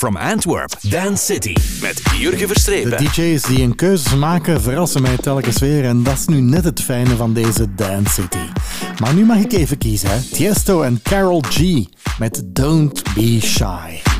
[0.00, 1.56] From Antwerp, Dance City.
[1.80, 2.98] Met Jurgen De Verstrepen.
[2.98, 6.82] DJ's die een keuze maken verrassen mij telkens weer en dat is nu net het
[6.82, 8.38] fijne van deze Dance City.
[9.00, 10.10] Maar nu mag ik even kiezen.
[10.10, 10.20] Hè.
[10.20, 11.84] Tiesto en Carol G
[12.18, 14.19] met Don't Be Shy.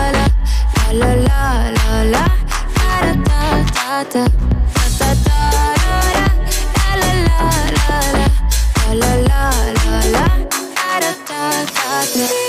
[0.00, 0.26] la la la.
[0.92, 2.24] La la la la la.
[2.76, 3.42] Da da
[3.76, 4.24] da da.
[4.74, 6.28] Da da da da da.
[6.84, 8.26] La la la la la.
[8.94, 9.50] La la la
[9.84, 9.98] la
[12.24, 12.39] la.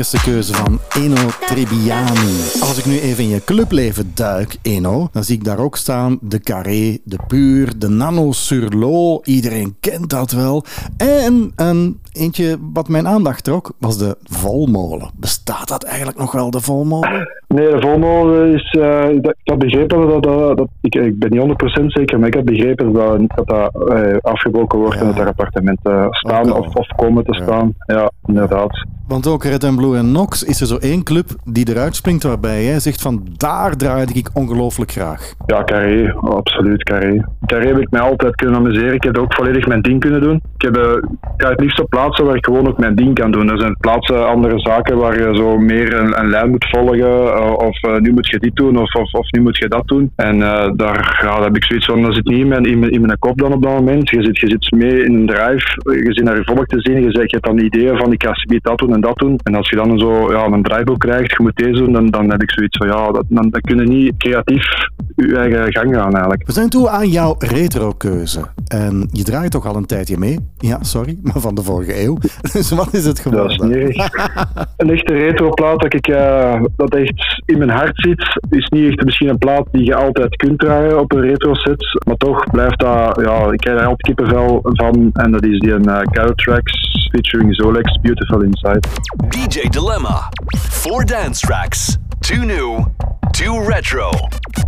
[0.00, 2.36] Eerste keuze van Eno Trebbiani.
[2.60, 6.18] Als ik nu even in je clubleven duik, Eno, dan zie ik daar ook staan
[6.20, 9.20] de Carré, de Puur, de Nano Surlo.
[9.24, 10.64] Iedereen kent dat wel.
[10.96, 15.10] En een eentje wat mijn aandacht trok, was de Volmolen.
[15.16, 17.28] Bestaat dat eigenlijk nog wel, de Volmolen?
[17.48, 18.70] Nee, de volmolen is...
[18.80, 19.04] eh,
[19.44, 20.22] dat- begrepen dat...
[20.22, 23.88] dat, dat ik, ik ben niet 100% zeker, maar ik had begrepen dat dat, dat
[23.92, 27.74] eh, afgebroken wordt en dat er appartementen staan of, of komen te staan.
[27.86, 28.86] Ja, inderdaad.
[29.08, 32.80] Want ook Red and Blue is er zo één club die eruit springt waarbij jij
[32.80, 35.34] zegt van daar draaide ik ongelooflijk graag.
[35.46, 37.24] Ja, Carré, absoluut Carré.
[37.46, 38.94] Carré heb ik mij altijd kunnen amuseren.
[38.94, 40.40] Ik heb ook volledig mijn ding kunnen doen.
[40.56, 40.92] Ik, heb, eh,
[41.36, 43.50] ik ga het liefst op plaatsen waar ik gewoon ook mijn ding kan doen.
[43.50, 46.98] Er zijn plaatsen, andere zaken waar je zo meer een, lijn moet volgen.
[46.98, 50.12] eh, of eh, nu moet je dit doen, of, of, nu moet je dat doen.
[50.16, 50.38] En
[50.76, 53.38] daar, heb ik zoiets van, dat zit niet in mijn, in, mijn, in mijn kop
[53.38, 54.10] dan op dat moment.
[54.10, 57.02] Je zit, je zit mee in een drive, je zit naar je volk te zien,
[57.02, 59.38] je, zegt, je hebt dan ideeën van ik ga dat doen en dat doen.
[59.42, 62.30] En als je dan zo ja, een draaiboek krijgt, je moet deze doen, dan, dan
[62.30, 64.88] heb ik zoiets van ja, dat, dan, dan kun je niet creatief
[65.26, 66.46] je eigen gang gaan eigenlijk.
[66.46, 68.40] We zijn toe aan jouw retro-keuze.
[68.66, 70.38] En je draait toch al een tijdje mee?
[70.58, 72.16] Ja, sorry, maar van de vorige eeuw.
[72.52, 73.58] Dus wat is het geworden?
[73.58, 74.18] Dat is niet echt.
[74.76, 79.04] Een echte retroplaat dat ik eh, dat echt in mijn hart zit, is niet echt
[79.04, 82.78] misschien een plaat die je altijd kunt draaien op een retro set, maar toch blijft
[82.78, 86.38] dat, ja, ik krijg daar altijd kippenvel van en dat is die een uh, Carrot
[86.38, 88.80] Tracks featuring Zolex, Beautiful Inside.
[89.28, 90.30] DJ Dilemma.
[90.58, 91.96] Four dance tracks.
[92.22, 92.84] Two new,
[93.32, 94.10] two retro.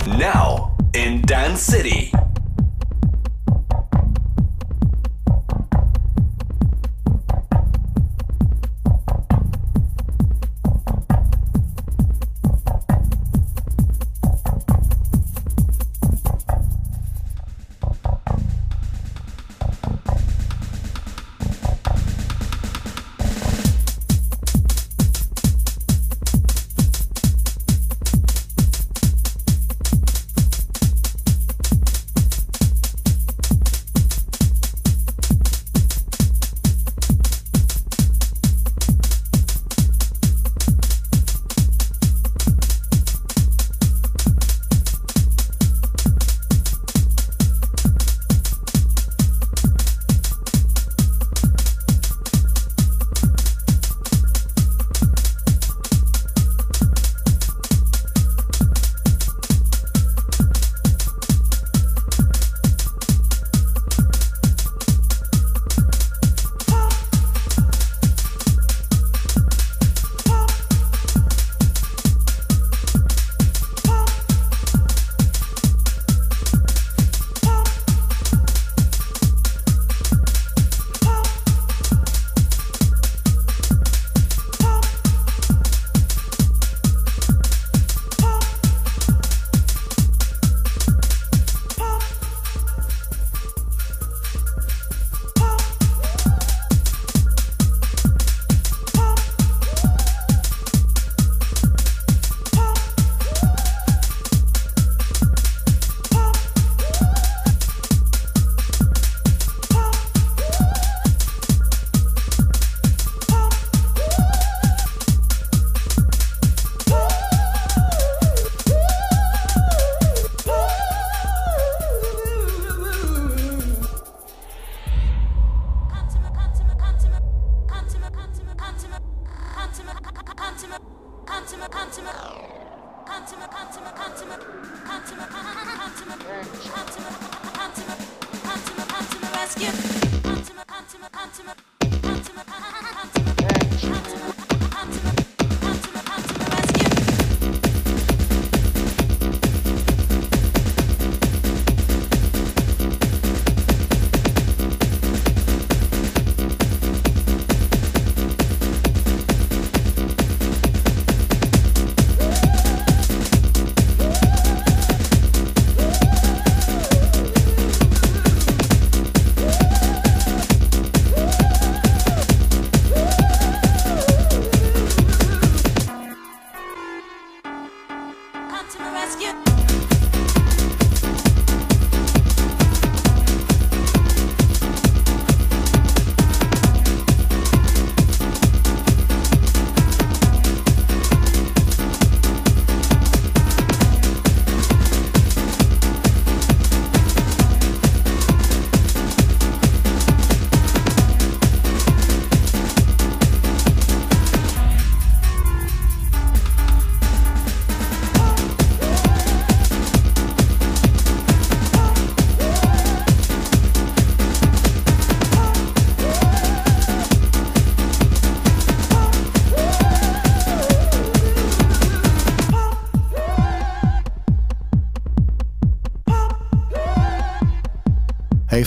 [0.06, 2.12] Now in Dance City.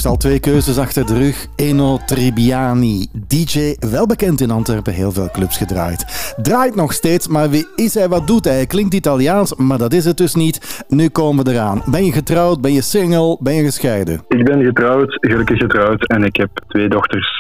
[0.06, 1.48] Al twee keuzes achter de rug.
[1.56, 6.34] Eno Tribiani, DJ, wel bekend in Antwerpen, heel veel clubs gedraaid.
[6.42, 8.46] Draait nog steeds, maar wie is hij, wat doet?
[8.46, 10.84] Hij klinkt Italiaans, maar dat is het dus niet.
[10.88, 11.82] Nu komen we eraan.
[11.86, 14.22] Ben je getrouwd, ben je single, ben je gescheiden?
[14.28, 16.08] Ik ben getrouwd, gelukkig getrouwd.
[16.08, 17.35] En ik heb twee dochters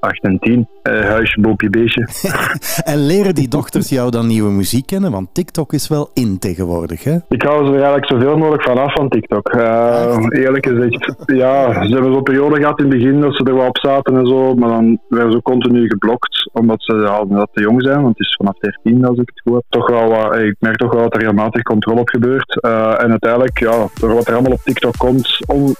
[0.00, 0.68] van 8 en 10.
[0.82, 2.08] Eh, huisje, boompje, beestje.
[2.92, 5.10] En leren die dochters jou dan nieuwe muziek kennen?
[5.10, 7.16] Want TikTok is wel in tegenwoordig, hè?
[7.28, 9.48] Ik hou ze er eigenlijk zoveel mogelijk van af van TikTok.
[9.48, 13.54] Eh, eerlijk gezegd, ja, ze hebben zo'n periode gehad in het begin dat ze er
[13.54, 17.48] wel op zaten en zo, maar dan werden ze continu geblokt, omdat ze ja, omdat
[17.52, 19.62] te jong zijn, want het is vanaf 13 als ik het goed heb.
[19.68, 22.60] Toch wel, wat- ik merk toch wel dat er regelmatig controle op gebeurt.
[22.60, 25.74] Eh, en uiteindelijk, ja, door wat er allemaal op TikTok komt, on,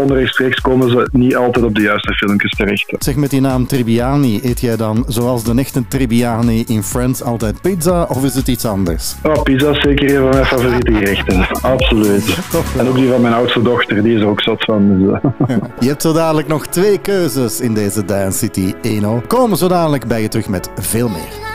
[0.00, 2.94] onrechtstreeks komen ze niet altijd op de juiste filmpjes terecht.
[2.98, 7.60] Zeg met die naam Tribiani, eet jij dan zoals de echte Tribiani in Friends altijd
[7.60, 9.14] pizza of is het iets anders?
[9.22, 11.46] Oh, pizza is zeker een van mijn favoriete gerechten.
[11.62, 12.38] Absoluut.
[12.78, 14.98] En ook die van mijn oudste dochter, die is er ook zat van.
[14.98, 15.56] Dus, eh.
[15.78, 19.22] Je hebt zo dadelijk nog twee keuzes in deze Dance City Eno.
[19.26, 21.49] Komen zo dadelijk bij je terug met veel meer.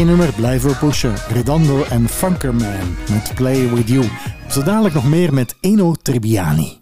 [0.00, 1.14] Nummer blijven we pushen.
[1.28, 4.08] Redondo en Funkerman met Play With You.
[4.48, 6.80] Zo dadelijk nog meer met Eno Tribbiani.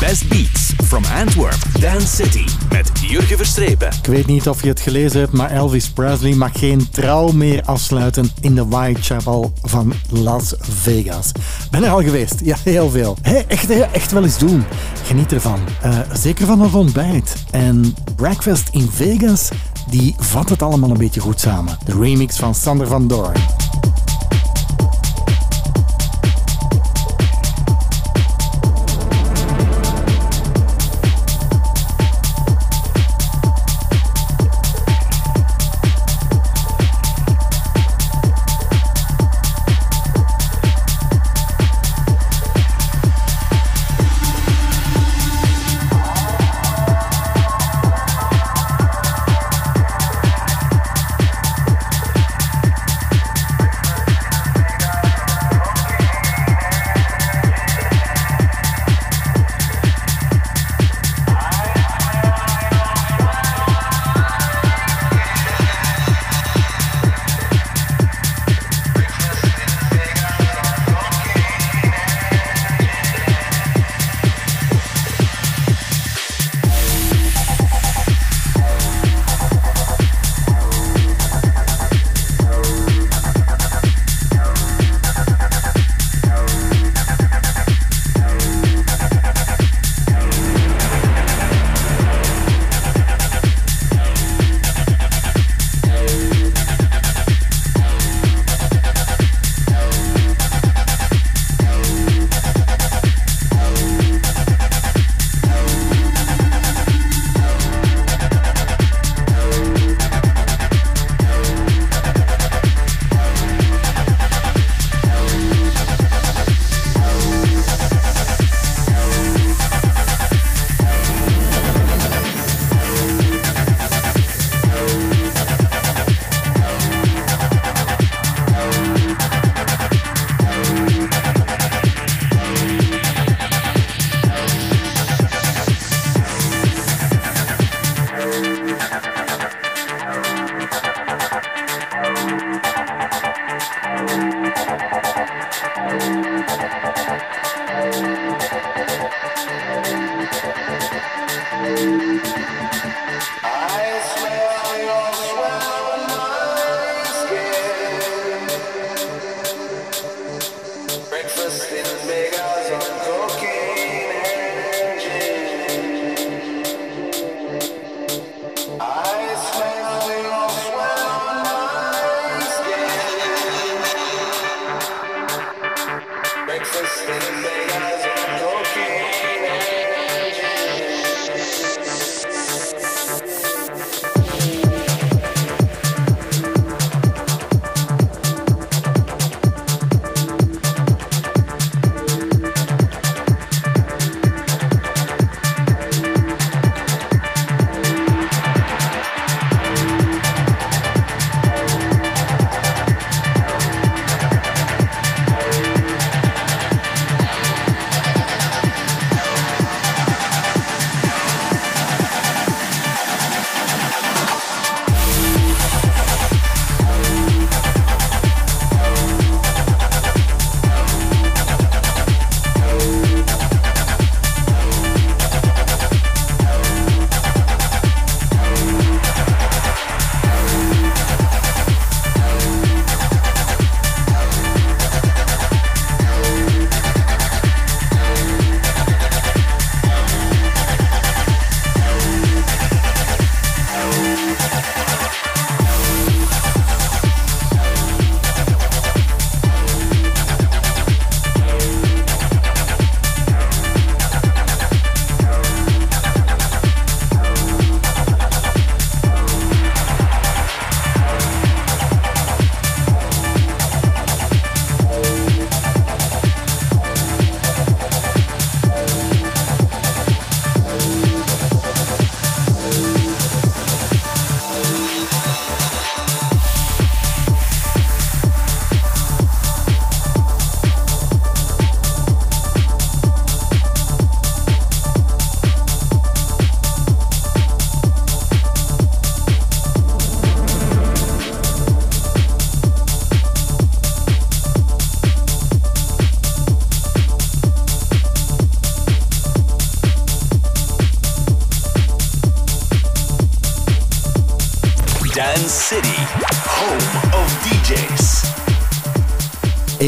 [0.00, 2.44] Best Beats from Antwerp, Dance City.
[2.72, 3.88] Met Jurgen Verstrepen.
[3.88, 7.62] Ik weet niet of je het gelezen hebt, maar Elvis Presley mag geen trouw meer
[7.64, 11.32] afsluiten in de Whitechapel van Las Vegas.
[11.70, 12.40] Ben er al geweest?
[12.44, 13.16] Ja, heel veel.
[13.22, 14.64] Hey, echt, echt wel eens doen.
[15.04, 15.60] Geniet ervan.
[15.82, 17.34] Eh, zeker van het ontbijt.
[17.50, 19.48] En Breakfast in Vegas,
[19.90, 21.78] die vat het allemaal een beetje goed samen.
[21.84, 23.59] De remix van Sander van Doorn.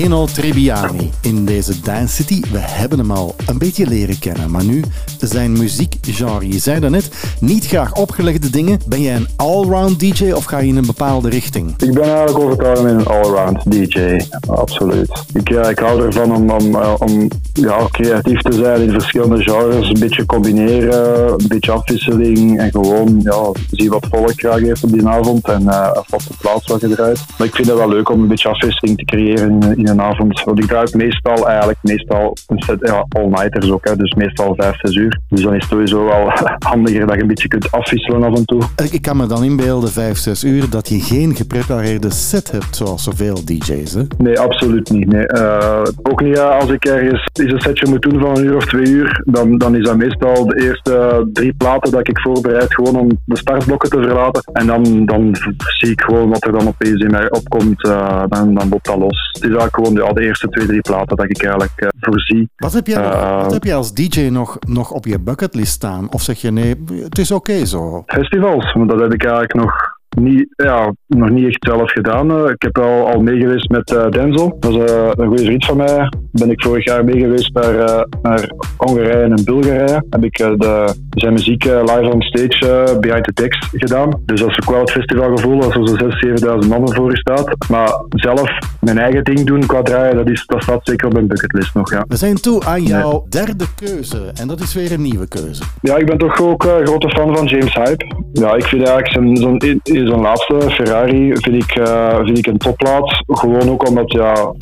[0.02, 2.40] Eno Trebbiani in deze Dance City.
[2.50, 4.82] We hebben hem al een beetje leren kennen, maar nu
[5.26, 6.48] zijn muziekgenre.
[6.48, 8.80] Je zei daarnet, niet graag opgelegde dingen.
[8.86, 11.74] Ben jij een allround DJ of ga je in een bepaalde richting?
[11.78, 15.24] Ik ben eigenlijk overtuigd met een allround DJ, absoluut.
[15.32, 19.88] Ik, ik hou ervan om, om, eh, om ja, creatief te zijn in verschillende genres,
[19.88, 24.92] een beetje combineren, een beetje afwisseling en gewoon ja, zie wat volk graag heeft op
[24.92, 27.24] die avond en eh een vaste plaats wat je draait.
[27.38, 30.00] Maar ik vind het wel leuk om een beetje afwisseling te creëren in, in een
[30.00, 30.42] avond.
[30.44, 34.76] Want ik draai meestal eigenlijk meestal een set, ja, all-nighters ook, hè, dus meestal 5,
[34.80, 35.11] 6 uur.
[35.28, 36.32] Dus dan is het sowieso wel
[36.70, 38.62] handiger dat je een beetje kunt afwisselen af en toe.
[38.90, 43.04] Ik kan me dan inbeelden, 5, 6 uur, dat je geen geprepareerde set hebt zoals
[43.04, 43.94] zoveel DJ's.
[43.94, 44.02] Hè?
[44.18, 45.06] Nee, absoluut niet.
[45.06, 45.26] Nee.
[45.26, 48.56] Eh, ook niet eh, als ik ergens eens een setje moet doen van een uur
[48.56, 52.74] of twee uur, dan, dan is dat meestal de eerste drie platen dat ik voorbereid
[52.74, 54.42] gewoon om de startblokken te verlaten.
[54.52, 55.36] En dan, dan
[55.78, 58.98] zie ik gewoon wat er dan opeens in mij opkomt, eh, dan, dan loopt dat
[58.98, 59.30] los.
[59.32, 62.50] Het is eigenlijk gewoon ja, de eerste twee, drie platen dat ik eigenlijk voorzie.
[62.56, 63.02] Wat heb, jij
[63.42, 66.10] wat heb jij als DJ nog, nog op je bucketlist staan?
[66.12, 68.02] Of zeg je nee, het is oké zo?
[68.06, 68.72] festivals.
[68.72, 72.30] Want dat heb ik eigenlijk nog niet, ja, nog niet echt zelf gedaan.
[72.30, 74.56] Eh, Ik heb al, al meegeweest met eh, Denzel.
[74.60, 76.08] Dat is eh, een goede vriend van mij.
[76.32, 80.04] Ben ik vorig jaar meegeweest naar, naar Hongarije en Bulgarije.
[80.10, 84.20] Heb ik de, zijn muziek live on stage eh, behind the decks gedaan.
[84.26, 87.16] Dus dat is ook wel het festivalgevoel als er zo'n 6.000, 7.000 man voor je
[87.16, 87.56] staat.
[87.68, 91.26] Maar zelf mijn eigen ding doen qua draaien, dat, is, dat staat zeker op mijn
[91.26, 91.90] bucketlist nog.
[91.90, 92.04] Ja.
[92.08, 94.30] We zijn toe aan jouw derde keuze.
[94.40, 95.62] En dat is weer een nieuwe keuze.
[95.80, 98.04] Ja, ik ben toch ook grote fan van James Hype.
[98.32, 102.46] Ja, ik vind eigenlijk zijn, zijn, in- zijn laatste Ferrari vind ik, eh, vind ik
[102.46, 103.22] een topplaat.
[103.26, 104.52] Gewoon ook omdat ja,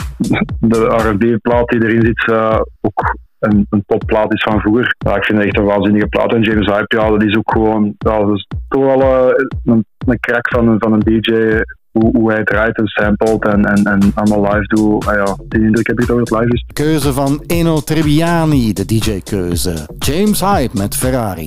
[0.61, 4.95] de R&B-plaat die erin zit eh, ook een, een topplaat is van vroeger.
[5.17, 6.35] Ik vind het echt een waanzinnige plaat.
[6.35, 9.33] En James Hype, ja, dat is ook gewoon dat is toch wel eh,
[9.65, 11.61] een, een crack van, van een DJ.
[11.91, 15.07] Hoe, hoe hij draait en samplet en, en, en allemaal live doet.
[15.07, 16.65] Ah ja, die indruk heb ik toch dat live is.
[16.73, 19.75] Keuze van Eno Trebbiani, de DJ-keuze.
[19.99, 21.47] James Hype met Ferrari.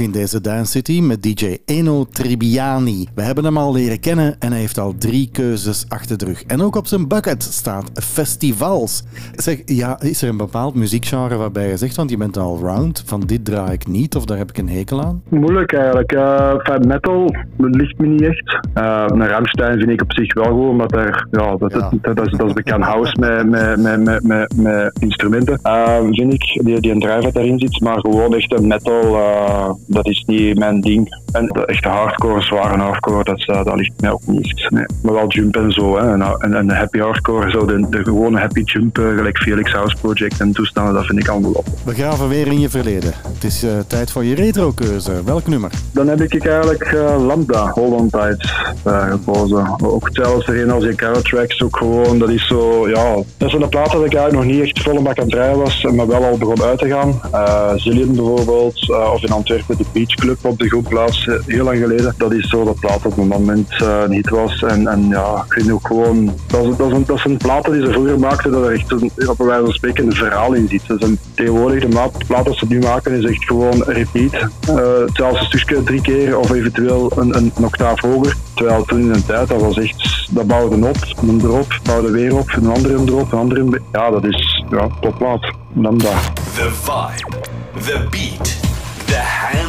[0.00, 3.06] in deze Dance City met DJ Eno Tribiani.
[3.14, 6.42] We hebben hem al leren kennen en hij heeft al drie keuzes achter de rug.
[6.42, 9.04] En ook op zijn bucket staat festivals.
[9.34, 13.02] Zeg, ja, is er een bepaald muziekgenre waarbij je zegt, want je bent al round,
[13.06, 15.22] van dit draai ik niet of daar heb ik een hekel aan?
[15.28, 16.12] Moeilijk eigenlijk.
[16.12, 18.47] Uh, metal ligt me niet echt.
[18.78, 21.90] Uh, een Ramstein vind ik op zich wel goed, omdat er, ja, dat, Ja.
[22.00, 25.60] Dat, dat, is, dat is bekend house met, met, met, met, met, instrumenten.
[25.62, 29.70] Uh, vind ik, die, die een drive daarin zit, maar gewoon echt een metal, uh,
[29.86, 31.17] dat is niet mijn ding.
[31.38, 34.66] En de echte hardcore, zware hardcore, dat, uh, dat ligt mij ook niet.
[34.68, 34.84] Nee.
[35.02, 35.98] Maar wel jump en zo.
[35.98, 36.12] Hè.
[36.12, 39.72] En, en, en de happy hardcore, zo de, de gewone happy jump, uh, gelijk Felix
[39.72, 41.66] House Project en toestanden, dat vind ik allemaal op.
[41.84, 43.12] We graven weer in je verleden.
[43.34, 45.24] Het is eh, tijd voor je retro-keuze.
[45.24, 45.70] Welk nummer?
[45.92, 48.52] Dan heb ik eigenlijk uh, Lambda, Hold On Tight,
[48.86, 49.76] uh, gekozen.
[49.82, 53.14] Ook hetzelfde erin als die Carrot Tracks, ook gewoon, dat is zo, ja...
[53.36, 55.58] Dat is een plaat dat ik eigenlijk nog niet echt volle bak aan het rijden
[55.58, 57.20] was, maar wel al begon uit te gaan.
[57.34, 61.64] Uh, Zillion bijvoorbeeld, uh, of in Antwerpen de Beach Club op de groepplaats, uh, heel
[61.64, 62.14] lang geleden.
[62.16, 64.62] Dat is zo dat plaat op het moment uh, niet was.
[64.62, 66.34] En, en ja, ik vind ook gewoon...
[66.46, 69.38] Dat, is, dat, is een, dat die ze vroeger maakten, dat er echt een, op
[69.38, 70.86] wijze van spreken een verhaal in zit.
[70.86, 74.32] Dus een, tegenwoordig, de plaat dat ze nu maken, is echt gewoon repeat.
[74.34, 74.80] Uh,
[75.12, 78.36] zelfs een stukje drie keer of eventueel een, een, een octaaf hoger.
[78.54, 82.36] Terwijl toen in de tijd, dat was echt, dat bouwde op, een erop, bouwde weer
[82.36, 83.80] op, een andere erop, een andere.
[83.92, 85.52] Ja, dat is ja, topplaat.
[85.74, 86.12] Lambda.
[86.54, 87.40] The vibe,
[87.84, 88.58] the beat,
[89.06, 89.67] the hands up.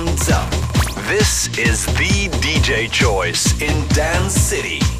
[1.09, 4.98] This is the DJ choice in Dance City.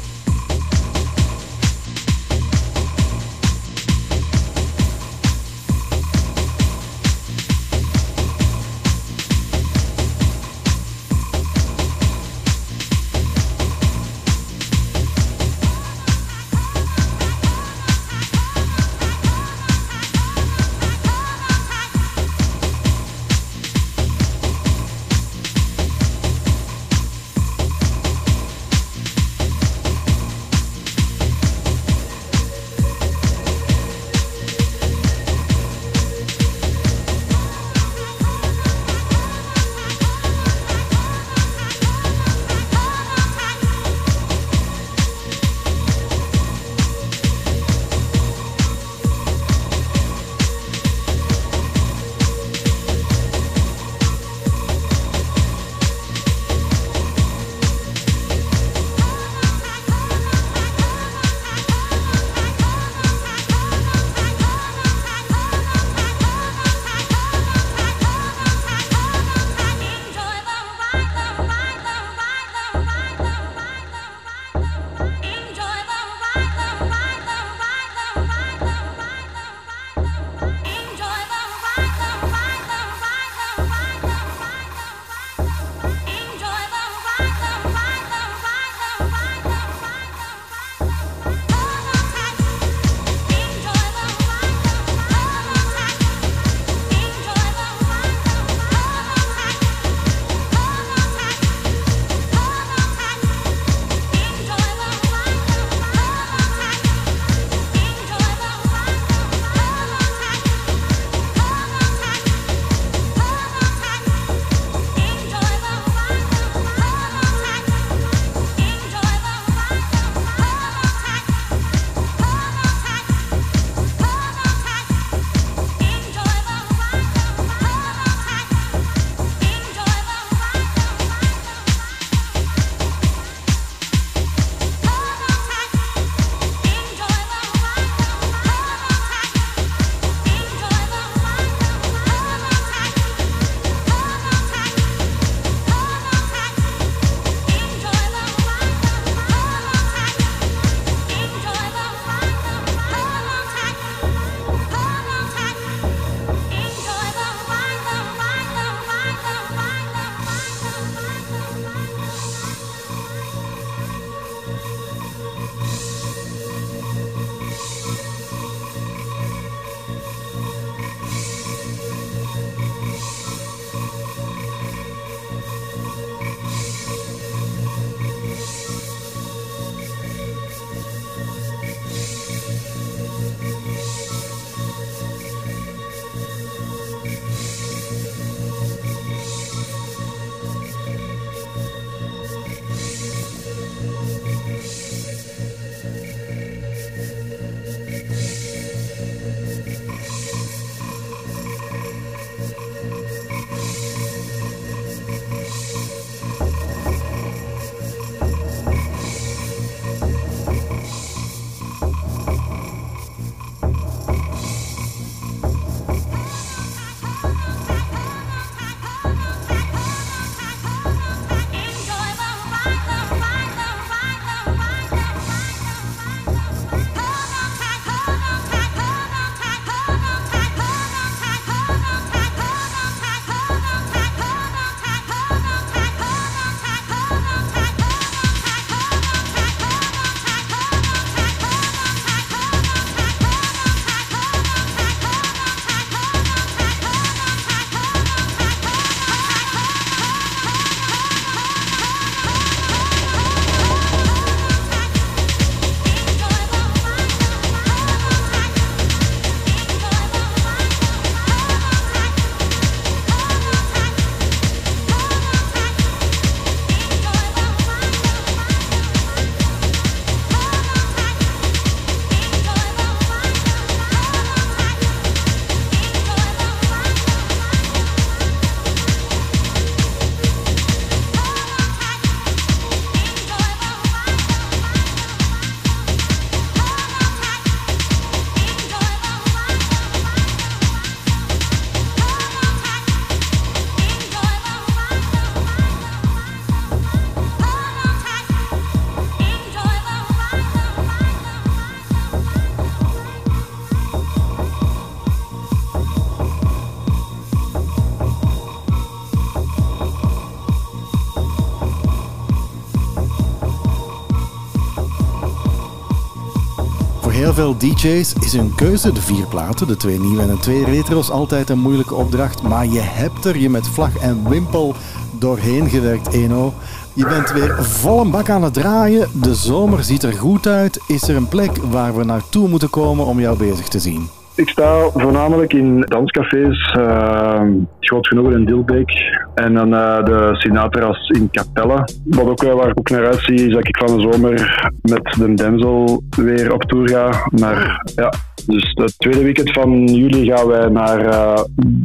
[317.40, 321.50] DJ's is hun keuze de vier platen, de twee nieuwe en de twee retro's, altijd
[321.50, 322.42] een moeilijke opdracht.
[322.42, 324.74] Maar je hebt er je met vlag en wimpel
[325.18, 326.52] doorheen gewerkt, Eno.
[326.92, 329.08] Je bent weer vol een bak aan het draaien.
[329.22, 330.80] De zomer ziet er goed uit.
[330.86, 334.08] Is er een plek waar we naartoe moeten komen om jou bezig te zien?
[334.34, 337.42] Ik sta voornamelijk in danscafés, uh,
[337.80, 339.09] groot genoeg in Dilbeek
[339.40, 341.88] en dan eh, de Sinatra's in Capelle.
[342.04, 345.16] Wat ook wel waar ik ook naar uitzie is dat ik van de zomer met
[345.18, 347.10] de Denzel weer op tour ga.
[347.40, 348.12] Maar ja,
[348.46, 351.42] dus het tweede weekend van juli gaan wij naar uh,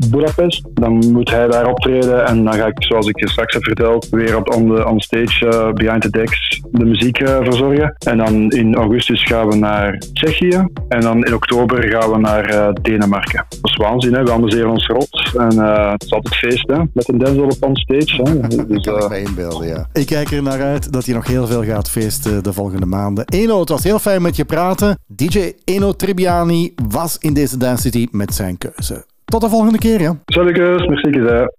[0.10, 0.64] Budapest.
[0.74, 4.08] Dan moet hij daar optreden en dan ga ik, zoals ik je straks heb verteld,
[4.10, 7.96] weer op on, the, on stage, uh, behind the decks, de muziek uh, verzorgen.
[8.06, 12.74] En dan in augustus gaan we naar Tsjechië en dan in oktober gaan we naar
[12.82, 13.46] Denemarken.
[13.50, 14.24] Dat is waanzin, hè?
[14.24, 15.58] we amuseren ons rot en
[15.92, 16.78] het is altijd feest hè?
[16.94, 18.22] met een Denzel op on stage.
[18.24, 18.48] Hè?
[18.68, 19.88] Dus, kan ik inbeelden, ja.
[19.94, 23.26] Ik kijk er naar uit dat je nog heel veel gaat feesten de volgende maanden.
[23.26, 24.98] Eno, het was heel fijn met je praten.
[25.08, 29.06] DJ Eno Tribiani was in deze Dance City met zijn keuze.
[29.26, 30.18] Tot de volgende keer, ja.
[30.26, 30.58] Salut,
[30.88, 31.12] merci,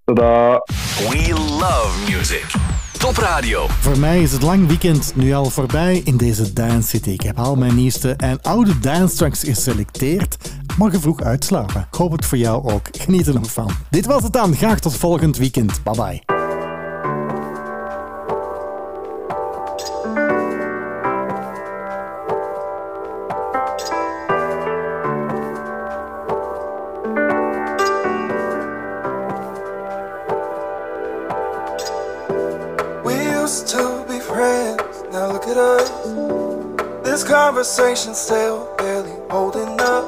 [0.05, 0.63] Tada.
[1.11, 2.75] We love music.
[2.99, 3.67] Top Radio.
[3.69, 7.11] Voor mij is het lang weekend nu al voorbij in deze Dance City.
[7.11, 10.37] Ik heb al mijn nieuwste en oude dance tracks geselecteerd.
[10.79, 11.87] Morgen vroeg uitslapen.
[11.91, 12.89] Ik hoop het voor jou ook.
[12.93, 13.71] Geniet er nog van.
[13.91, 14.55] Dit was het dan.
[14.55, 15.83] Graag tot volgend weekend.
[15.83, 16.36] Bye bye.
[37.47, 40.05] Conversation still barely holding up.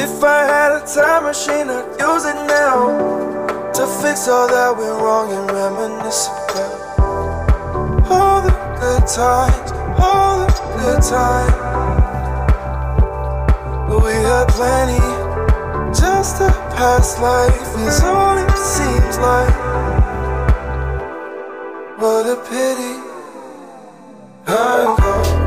[0.00, 4.98] If I had a time machine, I'd use it now to fix all that went
[5.02, 9.70] wrong and reminisce about all the good times,
[10.00, 11.52] all the good times.
[13.86, 15.04] But we had plenty.
[16.00, 16.48] Just a
[16.78, 19.56] past life is all it seems like.
[22.00, 22.94] What a pity.
[24.46, 25.45] I'm gone.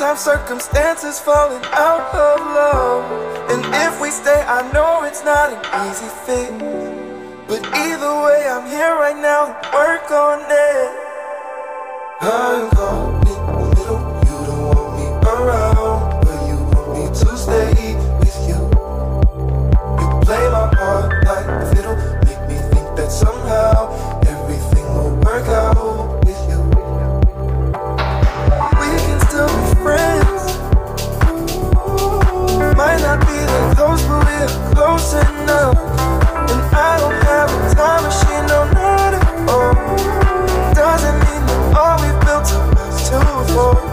[0.00, 3.50] Sometimes circumstances falling out of love.
[3.50, 5.60] And if we stay, I know it's not an
[5.90, 6.50] easy fix.
[7.46, 10.90] But either way, I'm here right now work on it.
[12.22, 13.19] I'm caught
[34.90, 35.76] close enough.
[36.50, 39.74] And I don't have a time machine, no, not at all.
[40.74, 43.22] Doesn't mean that all we built up is too
[43.54, 43.90] far.